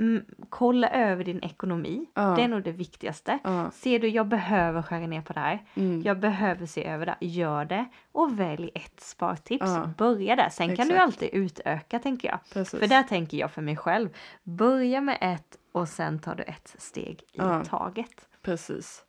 [0.00, 2.06] mm, kolla över din ekonomi.
[2.14, 2.22] Ja.
[2.36, 3.38] Det är nog det viktigaste.
[3.44, 3.70] Ja.
[3.70, 5.64] Ser du, jag behöver skära ner på det här.
[5.74, 6.02] Mm.
[6.02, 7.16] Jag behöver se över det.
[7.20, 9.66] Gör det och välj ett spartips.
[9.66, 9.90] Ja.
[9.98, 10.48] Börja där.
[10.48, 11.02] Sen kan du Exakt.
[11.02, 12.38] alltid utöka tänker jag.
[12.52, 12.80] Precis.
[12.80, 14.08] För där tänker jag för mig själv.
[14.42, 18.28] Börja med ett och sen tar du ett steg i taget.
[18.42, 19.04] Precis.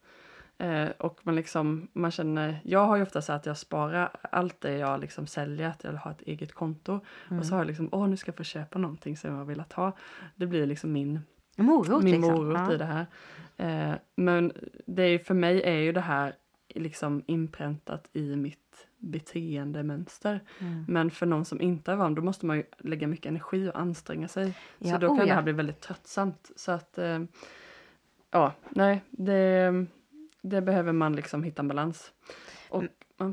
[0.58, 4.62] Eh, och man liksom, man känner, jag har ju ofta så att jag sparar allt
[4.62, 7.00] det jag liksom säljer, att jag har ett eget konto.
[7.28, 7.40] Mm.
[7.40, 9.74] Och så har jag liksom, åh nu ska jag få köpa någonting som jag velat
[9.74, 9.92] ha.
[10.36, 11.20] Det blir liksom min,
[11.58, 12.34] Morot min liksom.
[12.34, 12.74] morot Ja.
[12.74, 13.06] i det här.
[13.58, 14.52] Eh, men
[14.86, 16.34] det är, för mig är ju det här
[16.76, 20.40] liksom inpräntat i mitt beteendemönster.
[20.60, 20.86] Mm.
[20.88, 23.80] Men för någon som inte är van, då måste man ju lägga mycket energi och
[23.80, 24.58] anstränga sig.
[24.78, 25.36] Ja, så då kan oh det ja.
[25.36, 26.52] här bli väldigt tröttsamt.
[26.56, 27.20] Så att, eh,
[28.32, 29.86] ja, nej, det,
[30.50, 32.12] det behöver man liksom hitta en balans.
[32.70, 32.84] Och,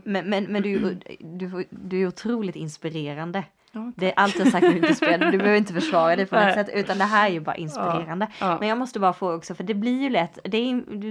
[0.04, 3.44] Men, men, men du, du, du är otroligt inspirerande.
[3.74, 5.30] Ja, Det är allt jag sagt är inte inspirerande.
[5.30, 6.68] Du behöver inte försvara det på något sätt.
[6.74, 8.26] Utan det här är ju bara inspirerande.
[8.40, 11.08] ja, Men jag måste bara fråga också, för det blir ju lätt, det är du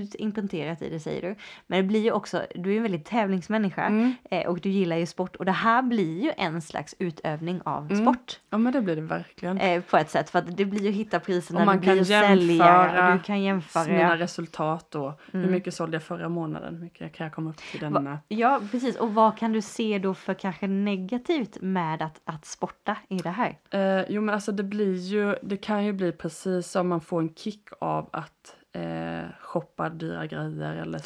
[0.85, 1.35] i det säger du.
[1.67, 3.81] Men det blir ju också, du är en väldigt tävlingsmänniska.
[3.85, 5.35] mm, Eh, och du gillar ju sport.
[5.35, 8.05] Och det här blir ju en slags utövning av Mm.
[8.05, 8.39] sport.
[8.49, 9.57] ja, men det blir det verkligen.
[9.57, 10.29] Eh, på ett sätt.
[10.29, 12.53] För att det blir ju hitta priserna, Och man blir kan ju sälja.
[12.55, 13.87] jämföra Och du kan jämföra.
[13.87, 15.05] Mina resultat då.
[15.33, 15.45] Mm.
[15.45, 16.75] Hur mycket sålde jag förra månaden?
[16.75, 18.19] Hur mycket kan jag komma upp till denna?
[18.27, 18.95] Ja, precis.
[18.95, 23.29] Och vad kan du se då för kanske negativt med att, att sporta i det
[23.29, 23.57] här?
[23.69, 27.21] Eh, jo men alltså det blir ju, det kan ju bli precis som man får
[27.21, 30.99] en kick av att eh, shoppa dyra grejer eller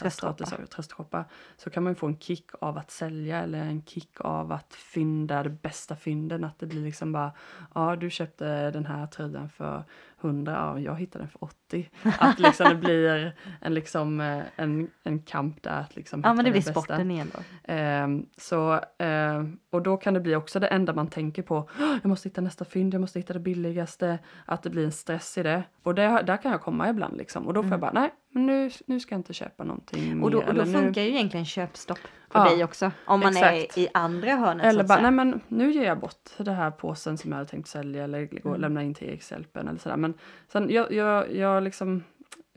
[0.68, 1.26] Tröstshoppa.
[1.58, 4.74] Så kan man ju få en kick av att sälja eller en kick av att
[4.74, 6.44] fynda de bästa fynden.
[6.44, 7.32] Att det blir liksom bara,
[7.76, 9.84] ja du köpte den här tröjan för
[10.22, 11.90] 100, ja jag hittade den för 80.
[12.20, 16.46] Att liksom det blir en, liksom, eh, en, en kamp där att liksom Ja, men
[16.46, 16.72] det blir bästa.
[16.72, 17.40] sporten igen då.
[17.74, 21.58] Ehm, så, ehm, och då kan det bli också det enda man tänker på.
[21.80, 24.20] "Åh, Jag måste hitta nästa fynd, jag måste hitta det billigaste.
[24.46, 25.64] Att det blir en stress i det.
[25.84, 27.48] Och det, där kan jag komma ibland liksom.
[27.48, 30.24] Och då får jag bara, nej, men nu, nu ska jag inte köpa någonting Mm.
[30.24, 30.48] Och då, mer.
[30.48, 31.98] och då eller nu, funkar ju egentligen köpstopp
[32.30, 32.92] för Ja, dig också.
[33.06, 33.78] Om man exakt.
[33.78, 37.18] är i andra hörnet eller bara, nej men nu ger jag bort den här påsen
[37.18, 38.62] som jag hade tänkt sälja eller Mm.
[38.62, 39.98] lämna in till Erikshjälpen eller sådär.
[39.98, 40.14] Men
[40.52, 42.04] sen jag, jag, jag liksom,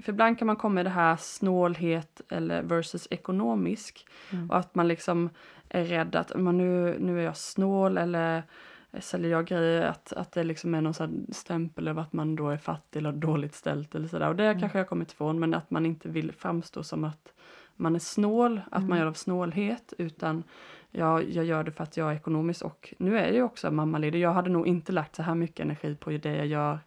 [0.02, 4.06] för ibland kan man komma i det här snålhet eller versus ekonomisk.
[4.32, 4.50] Mm.
[4.50, 5.30] Och att man liksom
[5.68, 8.42] är rädd att men nu, nu är jag snål eller
[9.00, 12.48] säljer jag grejer att, att det liksom är någon här stämpel över att man då
[12.48, 14.28] är fattig eller dåligt ställt eller sådär.
[14.28, 14.60] Och det Mm.
[14.60, 17.32] kanske jag kommit ifrån men att man inte vill framstå som att
[17.76, 18.88] man är snål, att Mm.
[18.88, 20.42] man gör det av snålhet utan
[20.90, 23.70] jag, jag gör det för att jag är ekonomisk och nu är jag ju också
[23.70, 24.20] mammaledig.
[24.20, 26.78] Jag hade nog inte lagt så här mycket energi på det jag gör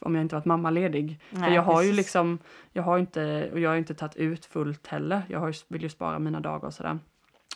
[0.00, 1.20] om jag inte varit mammaledig.
[1.30, 1.96] För Nej, jag har ju precis.
[1.96, 2.38] liksom,
[2.72, 5.22] jag har inte, och jag har inte tagit ut fullt heller.
[5.28, 6.98] Jag har ju, vill ju spara mina dagar och sådär.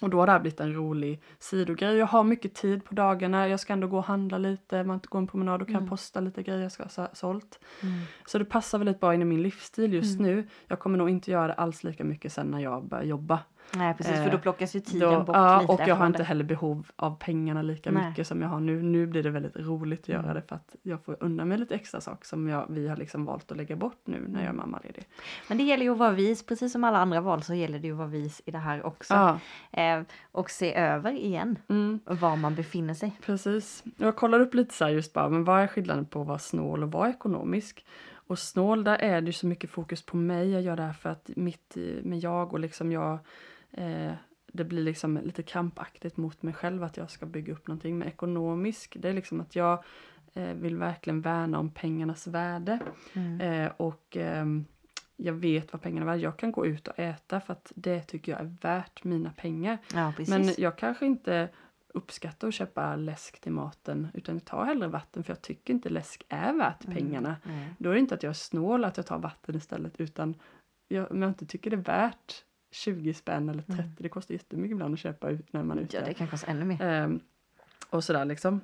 [0.01, 1.97] Och då har det här blivit en rolig sidogrej.
[1.97, 3.49] Jag har mycket tid på dagarna.
[3.49, 5.89] Jag ska ändå gå och handla lite, man går en promenad och kan Mm.
[5.89, 7.59] posta lite grejer jag ska ha så- sålt.
[7.83, 7.95] Mm.
[8.27, 10.33] Så det passar väldigt bra in i min livsstil just Mm.
[10.35, 10.47] nu.
[10.69, 13.39] Jag kommer nog inte göra det alls lika mycket sen när jag börjar jobba.
[13.77, 16.07] Nej precis, för Eh, då plockas ju tiden Då, bort ja, lite och jag har
[16.07, 16.25] inte det.
[16.25, 18.09] heller behov av pengarna lika Nej.
[18.09, 18.83] mycket som jag har nu.
[18.83, 20.35] Nu blir det väldigt roligt att göra Mm.
[20.35, 23.25] det för att jag får undan mig lite extra saker som jag, vi har liksom
[23.25, 24.57] valt att lägga bort nu när jag är Mm.
[24.57, 25.05] mammaledig.
[25.49, 27.87] Men det gäller ju att vara vis, precis som alla andra val så gäller det
[27.87, 29.15] ju att vara vis i det här också.
[29.15, 29.39] Ja,
[29.73, 30.03] Eh,
[30.33, 33.12] och se över igen mm, var man befinner sig.
[33.27, 33.85] precis.
[33.97, 36.39] Jag kollar upp lite så här just bara, men vad är skillnaden på att vara
[36.39, 37.85] snål och vara ekonomisk?
[38.27, 40.51] Och snål, där är det så mycket fokus på mig.
[40.51, 43.18] Jag gör det här för att mitt i- med jag och liksom jag
[43.72, 44.12] eh,
[44.47, 47.99] det blir liksom lite krampaktigt mot mig själv att jag ska bygga upp någonting.
[47.99, 49.85] Men ekonomisk, det är liksom att jag
[50.35, 52.79] eh, vill verkligen värna om pengarnas värde.
[53.12, 53.41] Mm.
[53.41, 54.64] Eh, och ehm,
[55.16, 56.22] jag vet vad pengarna är värda.
[56.22, 59.79] Jag kan gå ut och äta för att det tycker jag är värt mina pengar.
[59.95, 60.12] Ja.
[60.29, 61.49] Men jag kanske inte
[61.95, 65.89] uppskattar att köpa läsk till maten utan jag tar hellre vatten för jag tycker inte
[65.89, 66.97] läsk är värt Mm.
[66.97, 67.37] pengarna.
[67.43, 67.69] Nej.
[67.79, 70.35] Då är det inte att jag är snål att jag tar vatten istället utan
[70.89, 73.91] jag, om jag inte tycker det är värt 20 spänn eller 30, Mm.
[73.99, 75.97] det kostar jättemycket ibland att köpa ut när man är ute.
[75.97, 76.83] Ja det kan kosta ännu mer.
[76.83, 77.21] Ehm,
[77.91, 78.61] och sådär liksom.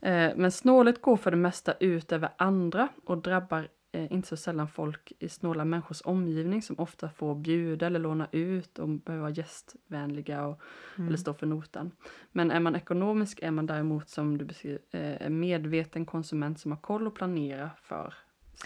[0.00, 4.36] Eh, men snålet går för det mesta ut över andra och drabbar eh, inte så
[4.36, 9.22] sällan folk i snåla människors omgivning som ofta får bjuda eller låna ut och behöver
[9.22, 10.60] vara gästvänliga och,
[10.96, 11.08] Mm.
[11.08, 11.90] eller stå för notan.
[12.32, 16.70] Men är man ekonomisk är man däremot som du beskriver eh, en medveten konsument som
[16.72, 18.14] har koll och planerar för.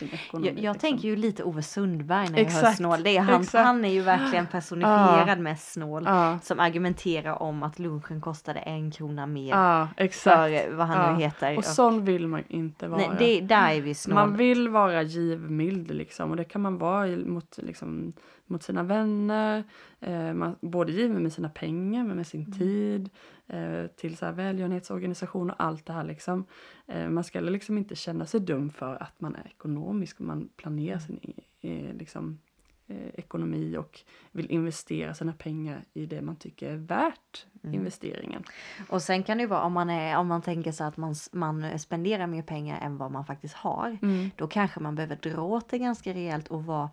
[0.00, 0.74] Jag, jag liksom.
[0.74, 3.02] tänker ju lite Ove Sundberg när jag hör snål.
[3.02, 3.64] Det är han, exakt.
[3.64, 6.02] han är ju verkligen personifierad med snål.
[6.06, 9.88] Ja, Som argumenterar om att lunchen kostade en krona mer.
[9.96, 10.36] exakt.
[10.36, 11.58] för vad han nu heter.
[11.58, 13.00] Och sån vill man inte vara.
[13.00, 14.14] Nej, det, där är vi snål.
[14.14, 18.12] Man vill vara givmild liksom och det kan man vara mot, liksom,
[18.46, 19.64] mot sina vänner.
[20.00, 22.58] Eh, man, både given med sina pengar men med sin Mm.
[22.58, 23.10] tid.
[23.46, 26.44] Eh, till så här välgörenhetsorganisationer och allt det här liksom.
[26.86, 30.18] Eh, man ska liksom inte känna sig dum för att man är ekonomisk.
[30.18, 32.38] Man planerar sin e- eh, liksom,
[32.86, 34.00] eh, ekonomi och
[34.32, 37.74] vill investera sina pengar i det man tycker är värt Mm.
[37.74, 38.42] investeringen.
[38.88, 41.14] Och sen kan det ju vara om man, är, om man tänker sig att man,
[41.32, 43.98] man spenderar mer pengar än vad man faktiskt har.
[44.02, 44.30] Mm.
[44.36, 46.90] Då kanske man behöver dra åt det ganska rejält och vara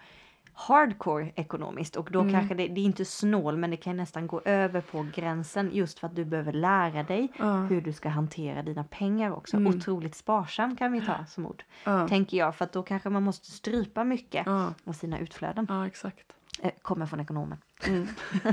[0.53, 2.33] hardcore ekonomiskt och då Mm.
[2.33, 5.99] kanske det, det är inte snål men det kan nästan gå över på gränsen just
[5.99, 9.57] för att du behöver lära dig Ja, hur du ska hantera dina pengar också.
[9.57, 9.75] Mm.
[9.77, 11.63] Otroligt sparsam kan vi ta som ord.
[11.85, 15.65] ja, Tänker jag för att då kanske man måste strypa mycket ja, av sina utflöden.
[15.69, 16.33] ja exakt.
[16.61, 17.57] Eh, kommer från ekonomen.
[17.87, 18.07] Mm.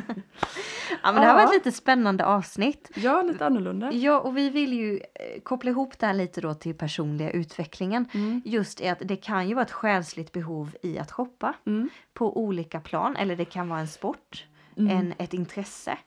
[1.02, 2.90] Ja men det här var ett lite spännande avsnitt.
[2.94, 3.92] Ja, lite annorlunda.
[3.92, 8.08] Ja, och vi vill ju eh, koppla ihop det här lite då till personliga utvecklingen.
[8.12, 8.42] Mm.
[8.44, 11.88] Just är att det kan ju vara ett själsligt behov i att shoppa Mm.
[12.14, 13.16] på olika plan.
[13.16, 14.46] Eller det kan vara en sport,
[14.76, 14.96] Mm.
[14.98, 15.98] en, ett intresse.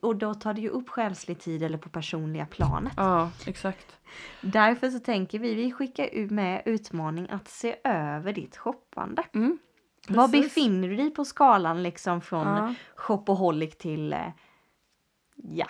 [0.00, 2.92] Och då tar det ju upp själslig tid eller på personliga planet.
[2.96, 3.96] Ja, exakt.
[4.40, 9.22] Därför så tänker vi, vi skickar med utmaning att se över ditt shoppande.
[9.34, 9.58] Mm.
[10.08, 10.44] Var Precis.
[10.54, 12.74] befinner du dig på skalan liksom från Ja.
[12.96, 14.18] shopaholic till, eh,
[15.42, 15.66] ja,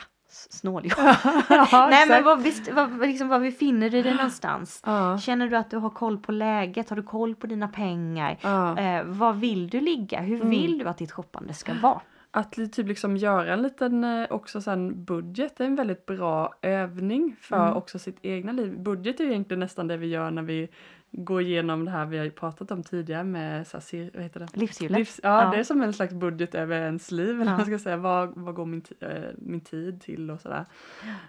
[0.51, 0.93] snåljåp?
[1.49, 4.83] ja, Nej men var, visst, var, liksom, var befinner du dig någonstans?
[4.87, 6.89] Ja, Känner du att du har koll på läget?
[6.91, 8.39] Har du koll på dina pengar?
[8.43, 8.79] ja.
[8.79, 10.21] Eh, var vill du ligga?
[10.21, 10.51] Hur Mm.
[10.51, 12.01] vill du att ditt shoppande ska vara?
[12.35, 17.37] Att typ liksom göra en liten eh, också sen budget är en väldigt bra övning
[17.41, 17.77] för Mm.
[17.77, 18.79] också sitt egna liv.
[18.79, 20.69] Budget är ju egentligen nästan det vi gör när vi
[21.13, 24.49] går igenom det här vi har pratat om tidigare med så här, vad heter det?
[24.57, 24.99] Livshjulet?
[24.99, 25.51] Livs, ja, Ja.
[25.51, 27.41] det är som en slags budget över ens liv.
[27.41, 27.57] Eller Ja.
[27.57, 27.97] man ska säga.
[27.97, 29.09] Vad, vad går min, eh,
[29.39, 30.65] min tid till och sådär.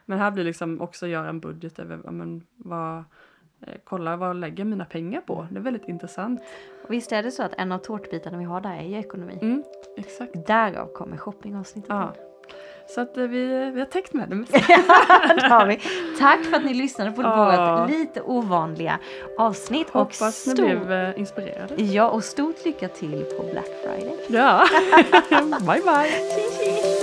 [0.06, 2.98] Men här blir liksom också göra en budget över men, vad,
[3.62, 5.48] eh, kolla vad lägger jag mina pengar på.
[5.52, 6.42] Det är väldigt intressant.
[6.84, 9.40] Och visst är det så att en av tårtbitarna vi har där är ju ekonomi.
[9.42, 9.64] Mm,
[9.98, 10.48] exakt.
[10.48, 11.90] Därav kommer shoppingavsnittet.
[11.90, 12.14] Ja.
[12.88, 14.36] Så att eh, vi, vi har täckt med det.
[15.42, 15.80] det har vi.
[16.20, 17.80] Tack för att ni lyssnade på Ja.
[17.82, 19.00] vårt lite ovanliga
[19.38, 19.90] avsnitt.
[19.90, 20.66] Hoppas och ni stor...
[20.66, 21.84] blev eh, inspirerade.
[21.84, 24.18] Ja, och stort lycka till på Black Friday.
[24.30, 24.66] Ja,
[25.60, 27.03] bye bye.